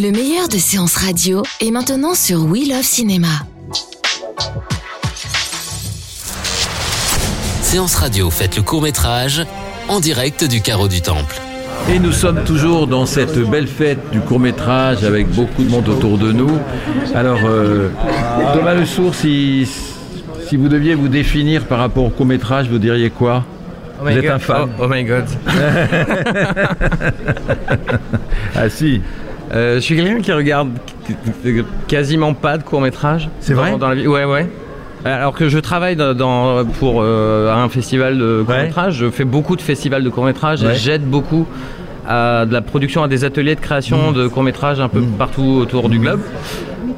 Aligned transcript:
Le 0.00 0.10
meilleur 0.12 0.48
de 0.48 0.56
séances 0.56 0.96
radio 0.96 1.42
est 1.60 1.70
maintenant 1.70 2.14
sur 2.14 2.44
We 2.46 2.66
Love 2.68 2.82
Cinéma. 2.82 3.28
Séance 7.60 7.94
radio, 7.96 8.30
faites 8.30 8.56
le 8.56 8.62
court 8.62 8.80
métrage 8.82 9.44
en 9.88 10.00
direct 10.00 10.44
du 10.44 10.62
carreau 10.62 10.88
du 10.88 11.02
temple. 11.02 11.38
Et 11.90 11.98
nous 11.98 12.12
sommes 12.12 12.44
toujours 12.44 12.86
dans 12.86 13.04
cette 13.04 13.38
belle 13.50 13.66
fête 13.66 13.98
du 14.10 14.20
court 14.20 14.40
métrage 14.40 15.04
avec 15.04 15.28
beaucoup 15.28 15.64
de 15.64 15.70
monde 15.70 15.88
autour 15.88 16.16
de 16.16 16.32
nous. 16.32 16.58
Alors, 17.14 17.40
euh, 17.44 17.90
Thomas 18.54 18.74
Le 18.74 18.86
Sourd, 18.86 19.14
si, 19.14 19.68
si 20.48 20.56
vous 20.56 20.68
deviez 20.68 20.94
vous 20.94 21.08
définir 21.08 21.66
par 21.66 21.78
rapport 21.78 22.04
au 22.04 22.10
court 22.10 22.26
métrage, 22.26 22.68
vous 22.68 22.78
diriez 22.78 23.10
quoi 23.10 23.44
Oh 24.00 24.04
my 24.06 24.12
Vous 24.12 24.18
êtes 24.18 24.24
God. 24.24 24.32
un 24.32 24.38
fan 24.38 24.68
Oh, 24.78 24.82
oh 24.84 24.88
my 24.88 25.04
god. 25.04 25.24
Ah 28.56 28.68
si, 28.68 29.00
Euh, 29.52 29.76
je 29.76 29.80
suis 29.80 29.96
quelqu'un 29.96 30.20
qui 30.20 30.32
regarde 30.32 30.70
quasiment 31.88 32.34
pas 32.34 32.56
de 32.58 32.62
court 32.62 32.80
métrage. 32.80 33.28
C'est 33.40 33.54
vrai 33.54 33.76
dans 33.78 33.88
la 33.88 33.94
vie. 33.94 34.06
Ouais, 34.06 34.24
ouais. 34.24 34.48
Alors 35.04 35.32
que 35.34 35.48
je 35.48 35.58
travaille 35.58 35.96
dans, 35.96 36.12
dans- 36.14 36.64
pour 36.78 37.00
euh, 37.02 37.52
un 37.52 37.68
festival 37.70 38.18
de 38.18 38.42
court 38.46 38.54
métrage, 38.54 38.94
je 38.96 39.10
fais 39.10 39.24
beaucoup 39.24 39.56
de 39.56 39.62
festivals 39.62 40.04
de 40.04 40.10
court 40.10 40.24
métrage 40.26 40.62
Ouais. 40.62 40.72
et 40.72 40.74
j'aide 40.76 41.02
beaucoup 41.04 41.46
à 42.08 42.46
de 42.46 42.52
la 42.52 42.60
production, 42.60 43.02
à 43.02 43.08
des 43.08 43.24
ateliers 43.24 43.54
de 43.54 43.60
création 43.60 44.12
de 44.12 44.26
court 44.28 44.42
métrage 44.42 44.80
un 44.80 44.88
peu 44.88 45.00
partout 45.18 45.58
autour 45.62 45.88
du 45.88 45.98
globe. 45.98 46.20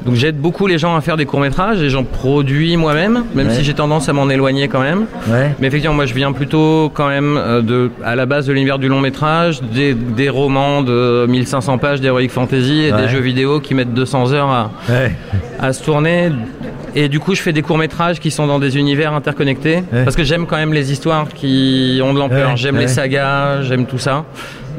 Donc 0.05 0.15
j'aide 0.15 0.37
beaucoup 0.37 0.67
les 0.67 0.77
gens 0.77 0.97
à 0.97 1.01
faire 1.01 1.15
des 1.15 1.25
courts 1.25 1.39
métrages 1.39 1.81
et 1.81 1.89
j'en 1.89 2.03
produis 2.03 2.75
moi-même, 2.75 3.23
même 3.35 3.47
Ouais. 3.47 3.53
si 3.53 3.63
j'ai 3.63 3.73
tendance 3.73 4.09
à 4.09 4.13
m'en 4.13 4.29
éloigner 4.29 4.67
quand 4.67 4.81
même. 4.81 5.05
ouais. 5.29 5.55
Mais 5.59 5.67
effectivement, 5.67 5.95
moi 5.95 6.05
je 6.05 6.13
viens 6.13 6.33
plutôt 6.33 6.91
quand 6.93 7.07
même 7.07 7.37
euh, 7.37 7.61
de, 7.61 7.89
à 8.03 8.15
la 8.17 8.25
base 8.25 8.47
de 8.47 8.51
l'univers 8.53 8.79
du 8.79 8.89
long 8.89 8.99
métrage, 8.99 9.61
des, 9.61 9.93
des 9.93 10.27
romans 10.27 10.81
de 10.81 11.25
1500 11.29 11.77
pages 11.77 12.01
d'Heroic 12.01 12.27
Fantasy 12.29 12.81
et 12.83 12.91
Ouais. 12.91 13.03
des 13.03 13.07
jeux 13.07 13.21
vidéo 13.21 13.61
qui 13.61 13.73
mettent 13.75 13.93
200 13.93 14.33
heures 14.33 14.49
à, 14.49 14.71
à 15.61 15.71
se 15.71 15.81
tourner. 15.83 16.31
Et 16.95 17.07
du 17.07 17.19
coup, 17.19 17.33
je 17.33 17.41
fais 17.41 17.53
des 17.53 17.61
courts 17.63 17.77
métrages 17.79 18.19
qui 18.19 18.29
sont 18.29 18.45
dans 18.45 18.59
des 18.59 18.77
univers 18.77 19.13
interconnectés 19.13 19.83
Ouais. 19.93 20.03
parce 20.03 20.15
que 20.17 20.23
j'aime 20.25 20.45
quand 20.47 20.57
même 20.57 20.73
les 20.73 20.91
histoires 20.91 21.27
qui 21.33 22.01
ont 22.03 22.13
de 22.13 22.19
l'ampleur. 22.19 22.49
Ouais, 22.51 22.57
J'aime 22.57 22.75
ouais. 22.75 22.81
les 22.81 22.87
sagas, 22.87 23.61
j'aime 23.63 23.85
tout 23.85 23.97
ça. 23.99 24.25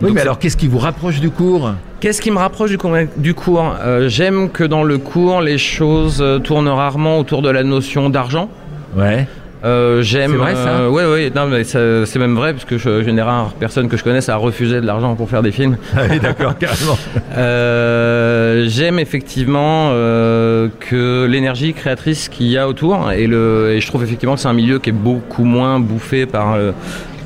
Oui, 0.01 0.09
Donc, 0.09 0.15
mais 0.15 0.21
alors 0.21 0.39
qu'est-ce 0.39 0.57
qui 0.57 0.67
vous 0.69 0.79
rapproche 0.79 1.21
du 1.21 1.31
cours 1.31 1.73
Qu'est-ce 2.01 2.21
qui 2.21 2.31
me 2.31 2.39
rapproche 2.39 2.71
du 2.71 2.79
cours, 2.79 2.93
du 3.17 3.35
cours 3.35 3.75
Euh, 3.81 4.09
J'aime 4.09 4.51
que 4.51 4.65
dans 4.65 4.83
le 4.83 4.99
cours, 4.99 5.41
les 5.41 5.57
choses 5.59 6.21
euh, 6.21 6.39
tournent 6.39 6.69
rarement 6.69 7.19
autour 7.19 7.41
de 7.43 7.49
la 7.51 7.63
notion 7.63 8.11
d'argent. 8.11 8.49
Ouais. 8.97 9.27
Euh, 9.65 10.03
j'aime. 10.03 10.33
C'est 10.33 10.37
vrai, 10.37 10.55
ça 10.55 10.69
euh, 10.81 10.89
Ouais, 10.91 11.07
ouais. 11.07 11.33
Non, 11.35 11.47
mais 11.47 11.65
ça- 11.65 12.05
c'est 12.05 12.19
même 12.19 12.35
vrai 12.37 12.53
parce 12.53 12.67
que 12.67 12.77
je, 12.77 13.03
j'ai 13.03 13.13
des 13.13 13.23
rares 13.23 13.53
personnes 13.55 13.89
que 13.89 13.97
je 13.97 14.05
connaisse 14.05 14.29
à 14.29 14.37
refuser 14.37 14.81
de 14.83 14.87
l'argent 14.87 15.15
pour 15.15 15.31
faire 15.31 15.43
des 15.43 15.53
films. 15.53 15.77
Ah 15.97 16.01
oui, 16.11 16.21
d'accord, 16.21 16.57
carrément. 16.59 16.99
Euh, 17.37 18.65
j'aime 18.69 18.99
effectivement 18.99 19.89
euh, 19.93 20.69
que 20.81 21.27
l'énergie 21.27 21.73
créatrice 21.73 22.29
qu'il 22.29 22.47
y 22.47 22.59
a 22.59 22.69
autour 22.69 23.11
et, 23.13 23.27
le, 23.27 23.73
et 23.75 23.81
je 23.81 23.87
trouve 23.89 24.05
effectivement 24.05 24.35
que 24.35 24.41
c'est 24.41 24.49
un 24.49 24.53
milieu 24.53 24.79
qui 24.79 24.91
est 24.91 24.95
beaucoup 24.95 25.45
moins 25.45 25.81
bouffé 25.81 26.27
par 26.27 26.57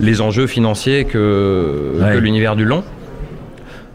les 0.01 0.21
enjeux 0.21 0.47
financiers 0.47 1.05
que, 1.05 1.93
Ouais. 2.01 2.13
que 2.15 2.19
l'univers 2.19 2.57
du 2.57 2.65
long. 2.65 2.83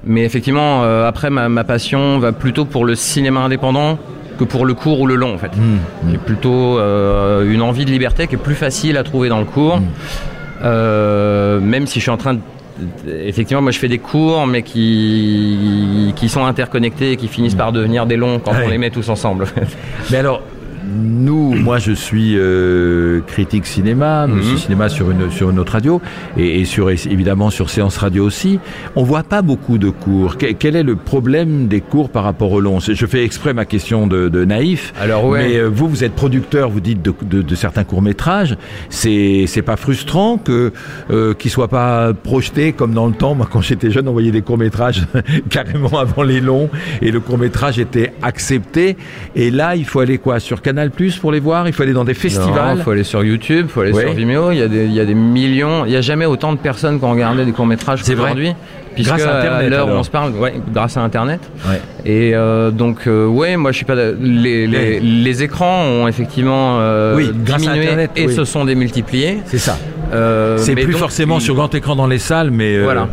Mais 0.06 0.24
effectivement, 0.26 0.84
après, 1.06 1.30
ma, 1.30 1.48
ma 1.50 1.64
passion 1.64 2.20
va 2.20 2.32
plutôt 2.34 2.66
pour 2.66 2.84
le 2.86 2.94
cinéma 2.96 3.40
indépendant 3.40 3.98
que 4.38 4.44
pour 4.44 4.66
le 4.66 4.74
court 4.74 5.00
ou 5.02 5.08
le 5.08 5.16
long 5.16 5.34
en 5.34 5.38
fait. 5.38 5.52
J'ai 6.10 6.18
plutôt 6.18 6.78
euh, 6.80 7.50
une 7.52 7.62
envie 7.62 7.86
de 7.86 7.92
liberté 7.92 8.28
qui 8.28 8.36
est 8.36 8.38
plus 8.40 8.56
facile 8.56 8.98
à 8.98 9.04
trouver 9.04 9.30
dans 9.30 9.40
le 9.40 9.46
cours. 9.46 9.80
Euh, 10.64 11.60
même 11.60 11.88
si 11.88 12.00
je 12.00 12.04
suis 12.04 12.12
en 12.12 12.18
train 12.18 12.36
de 12.36 12.40
Effectivement, 13.08 13.62
moi 13.62 13.70
je 13.72 13.78
fais 13.78 13.88
des 13.88 14.00
cours, 14.00 14.48
mais 14.48 14.64
qui, 14.64 16.12
qui 16.16 16.28
sont 16.28 16.44
interconnectés 16.44 17.12
et 17.12 17.18
qui 17.18 17.28
finissent 17.28 17.54
par 17.54 17.72
devenir 17.72 18.08
des 18.08 18.18
longs 18.18 18.40
quand 18.44 18.52
Ouais. 18.52 18.64
on 18.66 18.70
les 18.70 18.80
met 18.80 18.90
tous 18.90 19.10
ensemble. 19.10 19.46
Mais 20.10 20.18
alors, 20.18 20.42
nous, 20.86 21.54
moi 21.54 21.78
je 21.80 21.92
suis 21.94 22.34
euh, 22.38 23.22
critique 23.28 23.66
cinéma, 23.66 24.28
Mhm. 24.28 24.36
monsieur 24.38 24.58
cinéma 24.58 24.90
sur 24.90 25.12
une, 25.12 25.32
sur 25.32 25.50
une 25.50 25.60
autre 25.60 25.74
radio, 25.74 26.02
et, 26.38 26.62
et 26.62 26.66
sur, 26.66 26.90
évidemment 26.90 27.50
sur 27.50 27.70
Séance 27.70 27.98
Radio 27.98 28.26
aussi. 28.26 28.60
On 28.96 29.04
voit 29.04 29.24
pas 29.24 29.42
beaucoup 29.42 29.78
de 29.78 29.90
cours. 29.90 30.38
Que- 30.38 30.52
quel 30.54 30.76
est 30.76 30.84
le 30.84 30.96
problème 30.96 31.68
des 31.68 31.82
cours 31.82 32.10
par 32.10 32.24
rapport 32.24 32.52
au 32.52 32.60
long? 32.60 32.80
Je 32.80 33.06
fais 33.06 33.24
exprès 33.24 33.54
ma 33.54 33.66
question 33.66 34.08
de, 34.08 34.30
de 34.30 34.46
naïf. 34.46 34.94
Alors 35.00 35.26
ouais. 35.26 35.48
Mais 35.48 35.58
euh, 35.58 35.68
vous, 35.68 35.88
vous 35.88 36.04
êtes 36.04 36.14
producteur, 36.14 36.70
vous 36.70 36.80
dites 36.82 37.02
de, 37.02 37.14
de- 37.24 37.42
de 37.42 37.56
certains 37.56 37.84
courts 37.84 38.02
métrages. 38.02 38.58
C'est 38.90 39.46
c'est 39.48 39.62
pas 39.62 39.76
frustrant 39.78 40.38
que 40.38 40.72
euh, 41.12 41.34
qu'ils 41.34 41.52
soient 41.52 41.68
pas 41.68 42.14
projetés 42.14 42.74
comme 42.74 42.94
dans 42.94 43.08
le 43.08 43.14
temps. 43.14 43.36
Moi, 43.36 43.48
quand 43.52 43.62
j'étais 43.62 43.92
jeune, 43.92 44.08
on 44.08 44.14
voyait 44.14 44.32
des 44.32 44.42
courts 44.42 44.58
métrages 44.58 45.04
carrément 45.50 46.00
avant 46.00 46.24
les 46.24 46.40
longs, 46.42 46.70
et 47.02 47.12
le 47.12 47.20
court 47.20 47.38
métrage 47.38 47.80
était 47.80 48.13
accepté. 48.24 48.98
Et 49.36 49.52
là, 49.52 49.76
il 49.76 49.86
faut 49.86 50.00
aller 50.00 50.18
quoi? 50.18 50.40
Sur 50.40 50.62
Canal 50.62 50.92
Plus 50.92 51.18
pour 51.18 51.32
les 51.32 51.40
voir? 51.40 51.68
Il 51.68 51.74
faut 51.74 51.84
aller 51.84 51.94
dans 51.94 52.06
des 52.06 52.14
festivals? 52.14 52.78
Il 52.78 52.84
faut 52.84 52.92
aller 52.92 53.04
sur 53.04 53.24
YouTube, 53.24 53.66
il 53.68 53.72
faut 53.72 53.82
aller 53.82 53.94
sur 53.94 54.14
Vimeo. 54.14 54.52
Il 54.52 54.58
y, 54.58 54.62
a 54.62 54.68
des, 54.68 54.86
il 54.86 54.94
y 54.94 55.00
a 55.00 55.06
des 55.06 55.14
millions. 55.16 55.86
Il 55.86 55.92
n'y 55.92 55.98
a 55.98 56.02
jamais 56.02 56.26
autant 56.26 56.54
de 56.54 56.58
personnes 56.58 57.00
qui 57.00 57.06
ont 57.06 57.12
regardé 57.12 57.46
des 57.46 57.52
courts-métrages 57.52 58.04
qu'aujourd'hui. 58.04 58.54
Puisque 58.96 59.10
Grâce 59.10 59.24
à 59.24 59.40
Internet, 59.40 59.66
à 59.66 59.70
l'heure 59.70 59.88
on 59.88 60.04
se 60.04 60.10
parle, 60.12 60.34
ouais, 60.36 60.54
grâce 60.72 60.98
à 60.98 61.02
Internet. 61.02 61.40
Ouais. 61.68 61.82
Et 62.06 62.36
euh, 62.36 62.70
donc, 62.70 63.08
euh, 63.08 63.26
ouais, 63.26 63.58
moi 63.58 63.72
je 63.72 63.78
suis 63.78 63.86
pas. 63.86 63.96
Les, 63.96 64.68
les, 64.68 65.00
les 65.00 65.44
écrans 65.44 65.82
ont 65.86 66.08
effectivement 66.08 66.78
euh, 66.80 67.16
Oui, 67.16 67.32
diminué 67.34 67.86
Internet, 67.88 68.12
et 68.16 68.28
oui. 68.28 68.36
se 68.36 68.46
sont 68.46 68.66
démultipliés. 68.66 69.40
C'est 69.46 69.58
ça. 69.58 69.80
Euh, 70.14 70.60
C'est 70.60 70.76
plus 70.76 70.92
donc, 70.92 70.98
forcément 71.02 71.40
il- 71.40 71.42
sur 71.42 71.56
grand 71.56 71.74
écran 71.74 71.96
dans 71.96 72.06
les 72.06 72.20
salles, 72.20 72.52
mais 72.52 72.76
euh, 72.76 72.84
Voilà. 72.84 73.08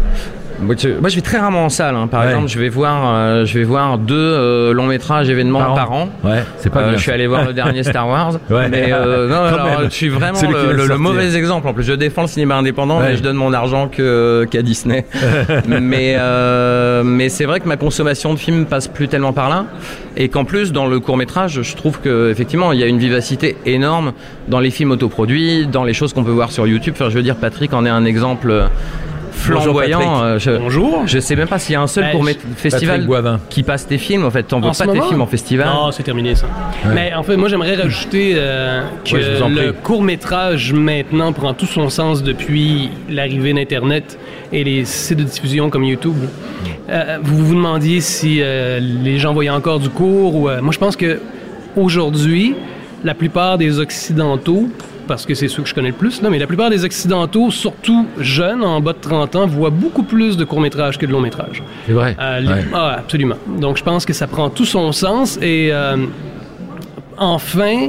Moi 0.63 0.75
je, 0.79 1.15
vais 1.15 1.21
très 1.23 1.39
rarement 1.39 1.65
en 1.65 1.69
salle. 1.69 1.95
hein. 1.97 2.07
Par 2.07 2.21
Ouais. 2.23 2.29
exemple, 2.29 2.49
je 2.49 2.59
vais 2.59 2.69
voir, 2.69 3.03
euh, 3.15 3.45
je 3.45 3.59
vais 3.59 3.65
voir 3.65 3.99
deux 3.99 4.15
euh, 4.15 4.73
longs 4.73 4.87
métrages 4.87 5.29
événements 5.31 5.61
Par 5.61 5.73
an. 5.73 5.75
par 5.77 5.93
an. 5.93 6.09
Ouais, 6.23 6.43
c'est 6.59 6.71
pas 6.71 6.81
Euh, 6.81 6.89
bien. 6.91 6.97
je 6.99 7.03
suis 7.03 7.11
allé 7.13 7.27
voir 7.27 7.45
le 7.47 7.53
dernier 7.53 7.83
Star 7.83 8.07
Wars. 8.09 8.35
Ouais. 8.51 8.69
Mais 8.69 8.89
euh, 8.93 9.29
non, 9.29 9.37
alors, 9.59 9.85
je 9.85 9.89
suis 9.89 10.09
vraiment 10.09 10.39
le, 10.43 10.97
mauvais 10.99 11.35
exemple. 11.37 11.67
En 11.67 11.73
plus, 11.73 11.85
je 11.85 11.93
défends 11.95 12.23
le 12.23 12.29
cinéma 12.29 12.57
indépendant, 12.57 13.01
mais 13.01 13.17
je 13.17 13.23
donne 13.23 13.37
mon 13.37 13.53
argent 13.53 13.89
que 13.89 14.47
qu'à 14.51 14.63
Disney. 14.63 15.07
mais 15.69 16.17
euh, 16.19 17.03
mais 17.05 17.29
c'est 17.29 17.45
vrai 17.47 17.61
que 17.61 17.69
ma 17.69 17.77
consommation 17.77 18.35
de 18.35 18.39
films 18.39 18.67
passe 18.67 18.87
plus 18.89 19.09
tellement 19.09 19.33
par 19.33 19.49
là, 19.49 19.65
et 20.17 20.29
qu'en 20.29 20.45
plus 20.45 20.73
dans 20.73 20.87
le 20.87 21.01
court 21.01 21.17
métrage, 21.17 21.63
je 21.63 21.77
trouve 21.77 22.01
que 22.01 22.31
effectivement 22.31 22.73
il 22.73 22.81
y 22.81 22.83
a 22.83 22.87
une 22.87 22.99
vivacité 22.99 23.57
énorme 23.67 24.13
dans 24.49 24.61
les 24.61 24.71
films 24.71 24.91
autoproduits, 24.91 25.67
dans 25.67 25.85
les 25.85 25.95
choses 25.95 26.13
qu'on 26.13 26.25
peut 26.25 26.31
voir 26.31 26.53
sur 26.53 26.67
YouTube. 26.67 26.95
Enfin, 26.97 27.09
je 27.09 27.15
veux 27.17 27.23
dire, 27.23 27.37
Patrick 27.37 27.73
en 27.73 27.87
est 27.87 27.91
un 27.91 28.05
exemple 28.05 28.53
flamboyant. 29.41 29.99
Patrick. 29.99 30.23
Euh, 30.25 30.39
je, 30.39 30.51
Bonjour. 30.63 31.03
je 31.07 31.19
sais 31.19 31.37
même 31.37 31.49
pas 31.49 31.59
s'il 31.59 31.73
y 31.73 31.77
a 31.77 31.83
un 31.83 31.87
seul 31.87 32.11
court 32.13 32.25
je- 32.27 32.35
festival 32.57 33.07
qui 33.49 33.63
passe 33.63 33.87
tes 33.87 33.99
films. 33.99 34.25
En 34.25 34.31
fait, 34.31 34.45
t'envoies 34.45 34.71
En 34.71 34.73
pas 34.75 34.87
tes 34.93 35.01
films 35.03 35.21
en 35.23 35.27
festival? 35.27 35.69
Non, 35.69 35.91
c'est 35.93 36.03
terminé 36.03 36.35
ça. 36.35 36.47
Mais 36.95 37.13
en 37.15 37.23
fait, 37.23 37.37
moi 37.37 37.49
j'aimerais 37.49 37.75
rajouter 37.77 38.33
euh, 38.37 38.83
que 39.05 39.17
Ouais, 39.43 39.49
le 39.65 39.73
court 39.73 40.03
métrage 40.03 40.73
maintenant 40.73 41.33
prend 41.33 41.55
tout 41.55 41.67
son 41.67 41.89
sens 41.91 42.23
depuis 42.23 42.91
l'arrivée 43.09 43.53
d'Internet 43.53 44.19
et 44.53 44.65
les 44.65 44.85
sites 44.85 45.19
de 45.19 45.25
diffusion 45.25 45.71
comme 45.71 45.85
YouTube. 45.85 46.17
Euh, 46.89 47.19
vous 47.23 47.45
vous 47.47 47.55
demandiez 47.55 48.01
si 48.01 48.39
euh, 48.41 48.81
les 48.81 49.19
gens 49.19 49.33
voyaient 49.33 49.51
encore 49.51 49.79
du 49.81 49.89
court 49.91 50.35
ou 50.35 50.49
euh, 50.49 50.61
moi 50.61 50.73
je 50.73 50.79
pense 50.79 50.97
que 50.97 51.21
aujourd'hui 51.77 52.55
la 53.05 53.15
plupart 53.15 53.59
des 53.59 53.79
occidentaux 53.79 54.69
parce 55.11 55.27
que 55.27 55.35
c'est 55.35 55.49
ceux 55.49 55.63
que 55.65 55.69
je 55.69 55.75
connais 55.75 55.89
le 55.89 55.95
plus, 55.95 56.23
là, 56.23 56.31
mais 56.31 56.39
la 56.39 56.47
plupart 56.47 56.71
des 56.71 56.85
Occidentaux, 56.85 57.51
surtout 57.51 58.07
jeunes, 58.21 58.63
en 58.63 58.81
bas 58.81 58.93
de 58.93 58.99
30 59.01 59.35
ans, 59.35 59.47
voient 59.47 59.71
beaucoup 59.71 60.05
plus 60.05 60.37
de 60.37 60.45
courts-métrages 60.45 60.99
que 60.99 61.05
de 61.05 61.11
longs-métrages. 61.11 61.65
C'est 61.87 61.93
vrai. 61.93 62.17
Euh, 62.21 62.39
les- 62.39 62.49
Ouais. 62.49 62.65
Ah, 62.73 62.97
absolument. 63.01 63.35
Donc, 63.59 63.77
je 63.77 63.83
pense 63.83 64.07
que 64.07 64.13
ça 64.13 64.29
prend 64.29 64.51
tout 64.51 64.65
son 64.65 64.93
sens. 64.93 65.37
Et 65.43 65.71
euh, 65.73 65.97
enfin, 67.19 67.89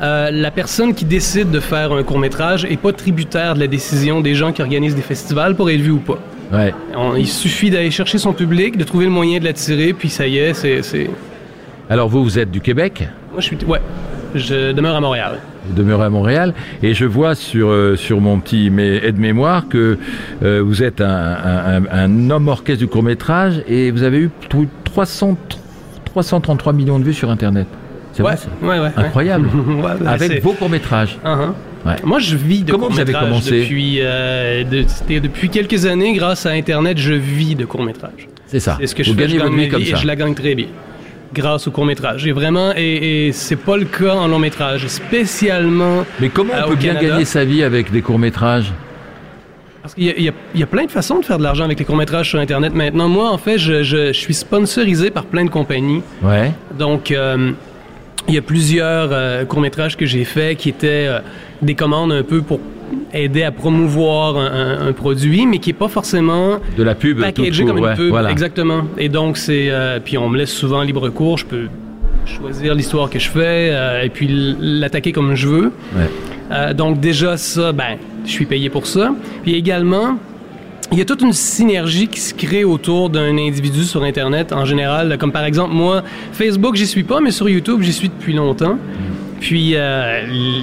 euh, 0.00 0.30
la 0.30 0.50
personne 0.50 0.94
qui 0.94 1.04
décide 1.04 1.50
de 1.50 1.60
faire 1.60 1.92
un 1.92 2.02
court 2.04 2.18
métrage 2.18 2.64
est 2.64 2.76
pas 2.76 2.92
tributaire 2.92 3.54
de 3.54 3.60
la 3.60 3.66
décision 3.66 4.20
des 4.20 4.34
gens 4.34 4.52
qui 4.52 4.62
organisent 4.62 4.94
des 4.94 5.02
festivals 5.02 5.54
pour 5.56 5.68
être 5.70 5.80
vu 5.80 5.90
ou 5.90 5.98
pas. 5.98 6.18
Ouais. 6.52 6.72
On- 6.96 7.16
il 7.16 7.26
suffit 7.26 7.70
d'aller 7.70 7.90
chercher 7.90 8.18
son 8.18 8.32
public, 8.32 8.76
de 8.76 8.84
trouver 8.84 9.06
le 9.06 9.10
moyen 9.10 9.40
de 9.40 9.44
l'attirer, 9.44 9.92
puis 9.92 10.08
ça 10.10 10.26
y 10.26 10.38
est, 10.38 10.54
c'est- 10.54 11.10
Alors 11.90 12.08
vous, 12.08 12.22
vous 12.22 12.38
êtes 12.38 12.50
du 12.50 12.60
Québec? 12.60 13.08
Moi, 13.32 13.40
je 13.40 13.46
suis. 13.46 13.58
Ouais. 13.66 13.80
Je 14.34 14.72
demeure 14.72 14.94
à 14.96 15.00
Montréal. 15.00 15.38
Vous 15.68 15.74
demeurez 15.74 16.04
à 16.06 16.10
Montréal 16.10 16.54
et 16.82 16.94
je 16.94 17.04
vois 17.04 17.34
sur, 17.34 17.68
euh, 17.68 17.96
sur 17.96 18.20
mon 18.20 18.38
petit 18.40 18.70
mé- 18.70 19.00
aide-mémoire 19.02 19.68
que 19.68 19.98
euh, 20.42 20.62
vous 20.64 20.82
êtes 20.82 21.00
un, 21.00 21.82
un- 21.92 22.30
homme 22.30 22.48
orchestre 22.48 22.78
du 22.84 22.86
court-métrage 22.88 23.62
et 23.68 23.90
vous 23.90 24.02
avez 24.02 24.18
eu 24.18 24.30
tout- 24.48 24.68
300 24.84 25.36
333 26.04 26.72
millions 26.72 26.98
de 26.98 27.04
vues 27.04 27.12
sur 27.14 27.30
Internet. 27.30 27.66
C'est 28.12 28.22
Ouais, 28.22 28.32
ouais, 28.62 28.78
ouais. 28.80 28.90
Incroyable. 28.96 29.48
Ben, 30.00 30.06
Avec 30.06 30.42
vos 30.42 30.52
courts-métrages. 30.52 31.18
Uh-huh. 31.24 31.50
Ouais. 31.84 31.96
Moi, 32.04 32.18
je 32.18 32.34
vis 32.36 32.62
de 32.64 32.72
Comment 32.72 32.88
vous 32.88 32.98
avez 32.98 33.12
court-métrage 33.12 33.28
commencé 33.28 33.60
depuis, 33.60 33.98
euh, 34.00 34.64
de- 34.64 35.18
depuis 35.20 35.50
quelques 35.50 35.84
années, 35.86 36.14
grâce 36.14 36.46
à 36.46 36.50
Internet, 36.52 36.96
je 36.98 37.12
vis 37.12 37.54
de 37.54 37.64
court-métrage. 37.66 38.28
C'est 38.46 38.60
ça. 38.60 38.76
C'est 38.80 38.86
ce 38.86 38.94
que 38.94 39.02
je 39.02 39.10
vous 39.10 39.16
fais, 39.16 39.24
gagnez 39.26 39.38
je 39.38 39.44
gagne 39.44 39.56
vie 39.56 39.68
comme 39.68 39.84
ça. 39.84 39.96
et 39.96 40.00
je 40.00 40.06
la 40.06 40.16
gagne 40.16 40.34
très 40.34 40.54
bien. 40.54 40.66
Grâce 41.34 41.66
au 41.66 41.70
court-métrage. 41.70 42.26
Et 42.26 42.32
vraiment, 42.32 42.72
et, 42.76 43.26
et 43.28 43.32
c'est 43.32 43.56
pas 43.56 43.76
le 43.76 43.84
cas 43.84 44.14
en 44.14 44.28
long-métrage. 44.28 44.86
Spécialement 44.86 46.04
Mais 46.20 46.28
comment 46.28 46.54
Euh, 46.54 46.62
on 46.62 46.66
au 46.66 46.70
peut 46.70 46.76
bien 46.76 46.94
Canada. 46.94 47.08
gagner 47.14 47.24
sa 47.24 47.44
vie 47.44 47.62
avec 47.62 47.90
des 47.90 48.00
courts-métrages? 48.02 48.72
Parce 49.82 49.94
qu'il 49.94 50.04
y, 50.04 50.10
a- 50.10 50.32
y 50.54 50.60
y 50.60 50.64
plein 50.64 50.84
de 50.84 50.90
façons 50.90 51.20
de 51.20 51.24
faire 51.24 51.38
de 51.38 51.42
l'argent 51.42 51.64
avec 51.64 51.78
les 51.78 51.84
courts-métrages 51.84 52.30
sur 52.30 52.38
Internet 52.40 52.74
maintenant. 52.74 53.08
Moi, 53.08 53.28
en 53.30 53.38
fait, 53.38 53.58
je, 53.58 53.82
je- 53.82 54.08
je 54.08 54.12
suis 54.18 54.34
sponsorisé 54.34 55.10
par 55.10 55.26
plein 55.26 55.44
de 55.44 55.50
compagnies. 55.50 56.02
Ouais. 56.22 56.52
Donc, 56.78 57.10
euh, 57.10 57.52
il 58.28 58.34
y 58.34 58.38
a 58.38 58.42
plusieurs 58.42 59.10
euh, 59.12 59.44
courts-métrages 59.44 59.96
que 59.96 60.06
j'ai 60.06 60.24
faits 60.24 60.56
qui 60.58 60.68
étaient 60.70 61.06
euh, 61.08 61.18
des 61.62 61.74
commandes 61.74 62.10
un 62.12 62.22
peu 62.24 62.42
pour 62.42 62.58
aider 63.12 63.42
à 63.42 63.50
promouvoir 63.52 64.36
un, 64.36 64.92
produit, 64.92 65.46
mais 65.46 65.58
qui 65.58 65.70
n'est 65.70 65.74
pas 65.74 65.88
forcément 65.88 66.58
De 66.76 66.82
la 66.82 66.94
pub. 66.94 67.20
packagé 67.20 67.62
tout 67.62 67.68
comme 67.68 67.78
une 67.78 67.84
ouais, 67.84 67.94
pub. 67.94 68.08
Voilà. 68.10 68.30
Exactement. 68.30 68.82
Et 68.98 69.08
donc, 69.08 69.36
c'est. 69.36 69.68
euh, 69.70 69.98
puis 70.04 70.18
on 70.18 70.28
me 70.28 70.38
laisse 70.38 70.52
souvent 70.52 70.82
libre 70.82 71.08
cours. 71.10 71.38
Je 71.38 71.46
peux 71.46 71.68
choisir 72.26 72.74
l'histoire 72.74 73.08
que 73.10 73.18
je 73.18 73.28
fais 73.30 73.70
euh, 73.72 74.02
et 74.02 74.08
puis 74.08 74.28
l'attaquer 74.60 75.12
comme 75.12 75.34
je 75.34 75.46
veux. 75.48 75.72
Ouais. 75.96 76.10
Euh, 76.50 76.72
donc, 76.74 77.00
déjà, 77.00 77.36
ça, 77.36 77.72
ben, 77.72 77.96
je 78.24 78.30
suis 78.30 78.46
payé 78.46 78.68
pour 78.70 78.86
ça. 78.86 79.14
Puis 79.42 79.54
également. 79.54 80.18
Il 80.92 80.98
y 80.98 81.00
a 81.00 81.04
toute 81.04 81.20
une 81.22 81.32
synergie 81.32 82.06
qui 82.06 82.20
se 82.20 82.32
crée 82.32 82.62
autour 82.62 83.10
d'un 83.10 83.36
individu 83.36 83.82
sur 83.82 84.04
Internet 84.04 84.52
en 84.52 84.64
général. 84.64 85.18
Comme 85.18 85.32
par 85.32 85.44
exemple, 85.44 85.74
moi, 85.74 86.04
Facebook, 86.32 86.76
j'y 86.76 86.86
suis 86.86 87.02
pas, 87.02 87.18
mais 87.20 87.32
sur 87.32 87.48
YouTube, 87.48 87.80
j'y 87.82 87.92
suis 87.92 88.08
depuis 88.08 88.34
longtemps. 88.34 88.78
Puis, 89.40 89.72
euh, 89.74 90.20
l- 90.22 90.62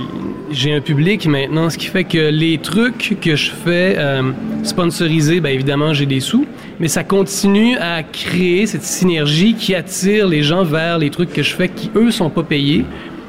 j'ai 0.53 0.73
un 0.73 0.81
public 0.81 1.25
maintenant, 1.27 1.69
ce 1.69 1.77
qui 1.77 1.87
fait 1.87 2.03
que 2.03 2.29
les 2.29 2.57
trucs 2.57 3.17
que 3.21 3.35
je 3.35 3.51
fais 3.51 3.95
euh, 3.97 4.31
sponsorisés, 4.63 5.39
bien 5.39 5.51
évidemment, 5.51 5.93
j'ai 5.93 6.05
des 6.05 6.19
sous, 6.19 6.45
mais 6.79 6.87
ça 6.87 7.03
continue 7.03 7.75
à 7.77 8.03
créer 8.03 8.65
cette 8.67 8.83
synergie 8.83 9.55
qui 9.55 9.75
attire 9.75 10.27
les 10.27 10.43
gens 10.43 10.63
vers 10.63 10.97
les 10.97 11.09
trucs 11.09 11.33
que 11.33 11.43
je 11.43 11.53
fais 11.55 11.69
qui, 11.69 11.89
eux, 11.95 12.11
sont 12.11 12.29
pas 12.29 12.43
payés, 12.43 12.85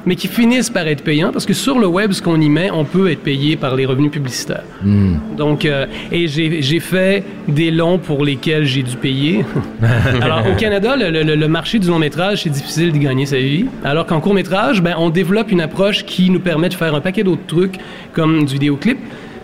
mais 0.06 0.16
qui 0.16 0.28
finissent 0.28 0.70
par 0.70 0.86
être 0.86 1.02
payants 1.02 1.32
parce 1.32 1.46
que 1.46 1.54
sur 1.54 1.78
le 1.78 1.86
web, 1.86 2.12
ce 2.12 2.20
qu'on 2.22 2.40
y 2.40 2.48
met, 2.48 2.70
on 2.70 2.84
peut 2.84 3.10
être 3.10 3.22
payé 3.22 3.56
par 3.56 3.74
les 3.76 3.86
revenus 3.86 4.10
publicitaires. 4.10 4.64
Hmm. 4.82 5.14
Donc, 5.36 5.64
euh, 5.64 5.86
et 6.12 6.28
j'ai 6.28 6.60
j'ai 6.62 6.80
fait 6.80 7.24
des 7.48 7.70
longs 7.70 7.98
pour 7.98 8.24
lesquels 8.24 8.64
j'ai 8.64 8.82
dû 8.82 8.96
payer. 8.96 9.44
Alors, 10.20 10.42
au 10.50 10.54
Canada, 10.56 10.96
le, 10.96 11.10
le- 11.22 11.34
le 11.34 11.48
marché 11.48 11.78
du 11.78 11.88
long 11.88 11.98
métrage, 11.98 12.42
c'est 12.42 12.50
difficile 12.50 12.92
de 12.92 12.98
gagner 12.98 13.26
sa 13.26 13.38
vie. 13.38 13.66
Alors 13.84 14.06
qu'en 14.06 14.20
court 14.20 14.34
métrage, 14.34 14.82
ben, 14.82 14.94
on 14.98 15.10
développe 15.10 15.50
une 15.50 15.60
approche 15.60 16.04
qui 16.04 16.30
nous 16.30 16.40
permet 16.40 16.68
de 16.68 16.74
faire 16.74 16.94
un 16.94 17.00
paquet 17.00 17.22
d'autres 17.24 17.46
trucs, 17.46 17.76
comme 18.12 18.44
du 18.44 18.54
vidéoclip, 18.54 18.98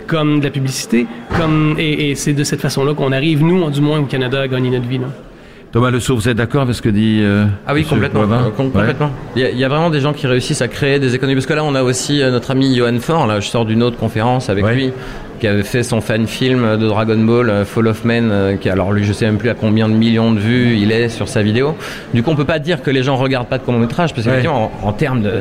comme 0.07 0.41
de 0.41 0.45
la 0.45 0.51
publicité, 0.51 1.07
comme 1.37 1.77
et, 1.79 2.11
et 2.11 2.15
c'est 2.17 2.33
de 2.33 2.45
cette 2.45 2.61
façon-là 2.61 2.95
qu'on 2.95 3.13
arrive, 3.13 3.43
nous, 3.45 3.71
du 3.71 3.81
moins 3.81 3.99
au 4.01 4.05
Canada, 4.05 4.41
à 4.43 4.49
gagner 4.49 4.71
notre 4.71 4.89
vie. 4.89 4.99
là. 4.99 5.07
Thomas 5.73 5.91
Le 5.91 6.01
Sceau, 6.01 6.17
vous 6.17 6.29
êtes 6.29 6.37
d'accord 6.37 6.63
avec 6.63 6.75
ce 6.75 6.83
que 6.83 6.89
dit. 6.89 7.21
euh, 7.23 7.47
Ah 7.65 7.75
oui, 7.75 7.85
complètement. 7.85 8.23
Euh, 8.23 8.51
complètement. 8.57 9.11
Il 9.37 9.43
y, 9.43 9.45
a, 9.45 9.51
il 9.51 9.59
y 9.59 9.65
a 9.65 9.69
vraiment 9.69 9.89
des 9.91 10.01
gens 10.01 10.13
qui 10.13 10.27
réussissent 10.27 10.63
à 10.63 10.69
créer 10.69 10.99
des 10.99 11.15
économies. 11.15 11.37
Parce 11.37 11.47
que 11.47 11.53
là, 11.53 11.63
on 11.63 11.77
a 11.77 11.83
aussi 11.85 12.21
euh, 12.23 12.33
notre 12.33 12.51
ami 12.51 12.75
Johan 12.75 12.99
Fort. 12.99 13.29
Là, 13.29 13.39
je 13.39 13.47
sors 13.49 13.65
d'une 13.65 13.85
autre 13.85 13.97
conférence 13.97 14.51
avec 14.51 14.65
Ouais. 14.65 14.75
lui, 14.75 14.93
qui 15.39 15.47
avait 15.47 15.63
fait 15.63 15.85
son 15.85 16.01
fan 16.01 16.27
film 16.27 16.77
de 16.77 16.89
Dragon 16.89 17.17
Ball, 17.19 17.49
euh, 17.51 17.65
Fall 17.65 17.87
of 17.87 18.05
Men, 18.05 18.31
euh, 18.33 18.57
qui 18.57 18.69
alors 18.69 18.91
lui, 18.93 19.05
je 19.05 19.13
sais 19.13 19.27
même 19.27 19.39
plus 19.39 19.49
à 19.49 19.55
combien 19.55 19.89
de 19.89 19.95
millions 19.95 20.33
de 20.33 20.41
vues 20.41 20.77
il 20.77 20.91
est 20.91 21.09
sur 21.09 21.29
sa 21.29 21.41
vidéo. 21.41 21.77
Du 22.13 22.25
coup, 22.25 22.31
on 22.33 22.37
peut 22.37 22.45
pas 22.45 22.59
dire 22.59 22.83
que 22.83 22.91
les 22.91 23.05
gens 23.05 23.15
regardent 23.15 23.47
pas 23.49 23.59
de 23.59 23.63
court 23.63 23.75
métrage, 23.75 24.13
parce 24.13 24.27
Ouais. 24.27 24.33
qu'effectivement, 24.33 24.73
en, 24.83 24.89
en 24.89 24.93
termes 24.93 25.23
de, 25.23 25.35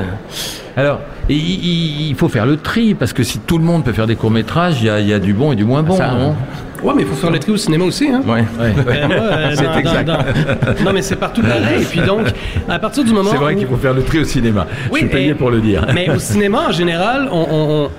Alors, 0.78 1.00
il, 1.28 2.14
faut 2.16 2.30
faire 2.30 2.46
le 2.46 2.58
tri, 2.58 2.94
parce 2.94 3.14
que 3.14 3.24
si 3.24 3.40
tout 3.40 3.58
le 3.58 3.64
monde 3.64 3.84
peut 3.84 3.94
faire 3.94 4.06
des 4.08 4.16
courts-métrages, 4.16 4.76
il 4.80 4.86
y 4.86 4.90
a, 4.92 5.00
il 5.00 5.08
y 5.08 5.14
a 5.14 5.18
du 5.20 5.34
bon 5.34 5.54
et 5.54 5.56
du 5.56 5.66
moins 5.66 5.82
bon, 5.82 5.96
Ça, 5.98 6.12
non? 6.12 6.36
Ouais, 6.84 6.94
mais 6.96 7.02
il 7.04 7.08
faut 7.08 7.16
faire 7.16 7.32
le 7.32 7.40
tri 7.40 7.52
au 7.52 7.58
cinéma 7.58 7.86
aussi, 7.86 8.08
hein? 8.10 8.22
ouais. 8.28 8.44
Ouais. 8.60 9.08
Moi, 9.08 9.16
euh, 9.18 9.52
C'est 9.56 9.80
exact. 9.80 10.10
Non, 10.84 10.94
mais 10.94 11.02
c'est 11.02 11.16
partout 11.18 11.42
pareil. 11.42 11.82
Et 11.82 11.86
puis 11.86 12.02
donc, 12.02 12.28
à 12.68 12.80
partir 12.80 13.04
du 13.04 13.12
moment 13.12 13.30
C'est 13.32 13.38
vrai 13.38 13.54
où- 13.54 13.58
qu'il 13.58 13.68
faut 13.68 13.78
faire 13.78 13.94
le 13.94 14.04
tri 14.04 14.20
au 14.20 14.24
cinéma. 14.24 14.66
Oui, 14.92 15.02
Je 15.02 15.06
suis 15.08 15.08
payé 15.16 15.30
et- 15.30 15.34
pour 15.34 15.50
le 15.52 15.60
dire. 15.60 15.86
Mais 15.94 16.10
au 16.10 16.20
cinéma, 16.20 16.68
en 16.70 16.72
général, 16.72 17.28
on, 17.32 17.38
on- 17.52 17.84
on- 17.86 17.90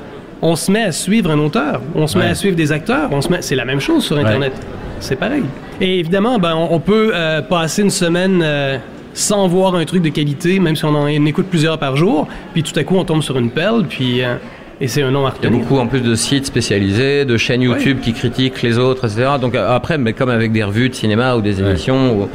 on 0.42 0.56
se 0.56 0.70
met 0.72 0.84
à 0.84 0.92
suivre 0.92 1.30
un 1.30 1.38
auteur, 1.38 1.80
on 1.94 2.06
se 2.06 2.16
met 2.16 2.24
Ouais. 2.24 2.30
à 2.30 2.34
suivre 2.34 2.56
des 2.56 2.72
acteurs, 2.72 3.08
on 3.12 3.20
se 3.20 3.28
met, 3.28 3.42
c'est 3.42 3.56
la 3.56 3.64
même 3.66 3.80
chose 3.80 4.04
sur 4.04 4.16
Internet. 4.18 4.52
C'est 4.98 5.16
pareil. 5.16 5.42
Et 5.80 5.98
évidemment, 5.98 6.38
ben, 6.38 6.54
on, 6.54 6.74
on 6.74 6.80
peut 6.80 7.10
euh, 7.14 7.42
passer 7.42 7.82
une 7.82 7.90
semaine 7.90 8.40
euh, 8.42 8.78
sans 9.12 9.48
voir 9.48 9.74
un 9.74 9.84
truc 9.84 10.02
de 10.02 10.08
qualité, 10.08 10.58
même 10.60 10.76
si 10.76 10.84
on 10.84 10.94
en 10.94 11.04
on 11.04 11.26
écoute 11.26 11.46
plusieurs 11.50 11.78
par 11.78 11.96
jour, 11.96 12.26
puis 12.54 12.62
tout 12.62 12.78
à 12.78 12.84
coup, 12.84 12.96
on 12.96 13.04
tombe 13.04 13.22
sur 13.22 13.36
une 13.38 13.50
perle, 13.50 13.84
puis 13.86 14.22
euh, 14.22 14.36
et 14.80 14.88
c'est 14.88 15.02
un 15.02 15.10
nom 15.10 15.26
à 15.26 15.32
Il 15.38 15.42
y 15.44 15.46
a 15.46 15.48
retenir. 15.50 15.60
beaucoup 15.60 15.78
en 15.78 15.86
plus 15.86 16.00
de 16.00 16.14
sites 16.14 16.46
spécialisés, 16.46 17.24
de 17.24 17.36
chaînes 17.36 17.62
YouTube 17.62 17.98
qui 18.00 18.12
critiquent 18.12 18.62
les 18.62 18.78
autres, 18.78 19.04
etc. 19.06 19.32
Donc 19.40 19.54
euh, 19.54 19.74
après, 19.74 19.98
mais 19.98 20.12
comme 20.12 20.30
avec 20.30 20.52
des 20.52 20.64
revues 20.64 20.88
de 20.88 20.94
cinéma 20.94 21.36
ou 21.36 21.40
des 21.42 21.60
émissions, 21.60 22.28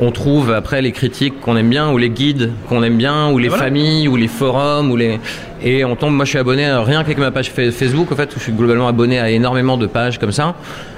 on 0.00 0.10
trouve 0.10 0.50
après 0.52 0.82
les 0.82 0.90
critiques 0.90 1.40
qu'on 1.40 1.56
aime 1.56 1.68
bien, 1.70 1.90
ou 1.92 1.98
les 1.98 2.10
guides 2.10 2.50
qu'on 2.68 2.82
aime 2.82 2.96
bien, 2.96 3.30
ou 3.30 3.38
les 3.38 3.48
voilà. 3.48 3.64
familles, 3.64 4.08
ou 4.08 4.16
les 4.16 4.26
forums, 4.28 4.90
ou 4.90 4.96
les 4.96 5.20
et 5.64 5.84
on 5.84 5.94
tombe. 5.94 6.14
Moi, 6.14 6.24
je 6.24 6.30
suis 6.30 6.38
abonné 6.38 6.66
à 6.66 6.82
rien 6.82 7.02
qu'avec 7.02 7.18
ma 7.18 7.30
page 7.30 7.50
fa- 7.52 7.70
Facebook, 7.70 8.10
en 8.10 8.16
fait, 8.16 8.30
où 8.34 8.38
je 8.38 8.42
suis 8.44 8.52
globalement 8.52 8.88
abonné 8.88 9.20
à 9.20 9.30
énormément 9.30 9.76
de 9.76 9.86
pages 9.86 10.18
comme 10.18 10.32
ça, 10.32 10.56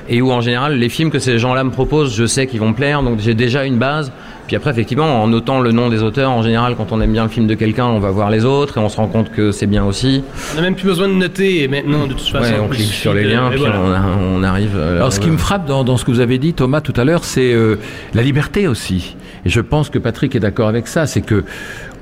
et 0.09 0.23
où 0.23 0.31
en 0.33 0.41
général 0.41 0.77
les 0.79 0.89
films 0.89 1.11
que 1.11 1.19
ces 1.19 1.39
gens-là 1.39 1.65
me 1.65 1.71
proposent, 1.71 2.17
je 2.17 2.25
sais 2.25 2.47
qu'ils 2.47 2.61
vont 2.61 2.69
me 2.71 2.75
plaire, 2.75 3.03
donc 3.03 3.19
j'ai 3.21 3.35
déjà 3.35 3.65
une 3.67 3.77
base. 3.77 4.11
Puis 4.46 4.56
après, 4.56 4.70
effectivement, 4.70 5.23
en 5.23 5.26
notant 5.26 5.61
le 5.61 5.73
nom 5.73 5.88
des 5.88 6.02
auteurs, 6.02 6.31
en 6.31 6.43
général, 6.43 6.75
quand 6.76 6.93
on 6.93 7.00
aime 7.00 7.12
bien 7.12 7.23
le 7.25 7.31
film 7.31 7.46
de 7.46 7.55
quelqu'un, 7.55 7.87
on 7.87 7.99
va 7.99 8.11
voir 8.11 8.31
les 8.31 8.44
autres 8.44 8.76
et 8.79 8.81
on 8.81 8.88
se 8.91 8.96
rend 8.99 9.06
compte 9.08 9.31
que 9.32 9.52
c'est 9.52 9.67
bien 9.67 9.85
aussi. 9.85 10.23
On 10.52 10.56
n'a 10.56 10.62
même 10.62 10.75
plus 10.75 10.87
besoin 10.87 11.08
de 11.08 11.14
noter 11.14 11.67
maintenant, 11.69 12.06
de 12.06 12.12
toute 12.12 12.29
façon. 12.29 12.52
Ouais, 12.52 12.61
on 12.62 12.69
clique 12.69 12.93
sur 12.93 13.14
les 13.14 13.25
liens, 13.25 13.46
et 13.49 13.50
puis 13.50 13.61
voilà. 13.61 13.81
on, 13.81 13.91
a- 13.93 14.02
on 14.38 14.43
arrive. 14.43 14.73
euh, 14.76 14.96
Alors, 14.96 15.12
ce 15.12 15.20
qui 15.20 15.31
me 15.31 15.38
frappe 15.38 15.67
dans, 15.67 15.82
dans 15.82 15.96
ce 15.96 16.05
que 16.05 16.11
vous 16.11 16.20
avez 16.20 16.37
dit, 16.38 16.52
Thomas, 16.52 16.81
tout 16.82 16.93
à 16.96 17.05
l'heure, 17.05 17.25
c'est 17.25 17.52
euh, 17.55 17.76
la 18.12 18.23
liberté 18.23 18.69
aussi. 18.69 19.17
Et 19.46 19.49
je 19.50 19.61
pense 19.61 19.88
que 19.91 19.99
Patrick 19.99 20.35
est 20.37 20.41
d'accord 20.41 20.69
avec 20.69 20.88
ça. 20.88 21.06
C'est 21.06 21.20
que 21.23 21.44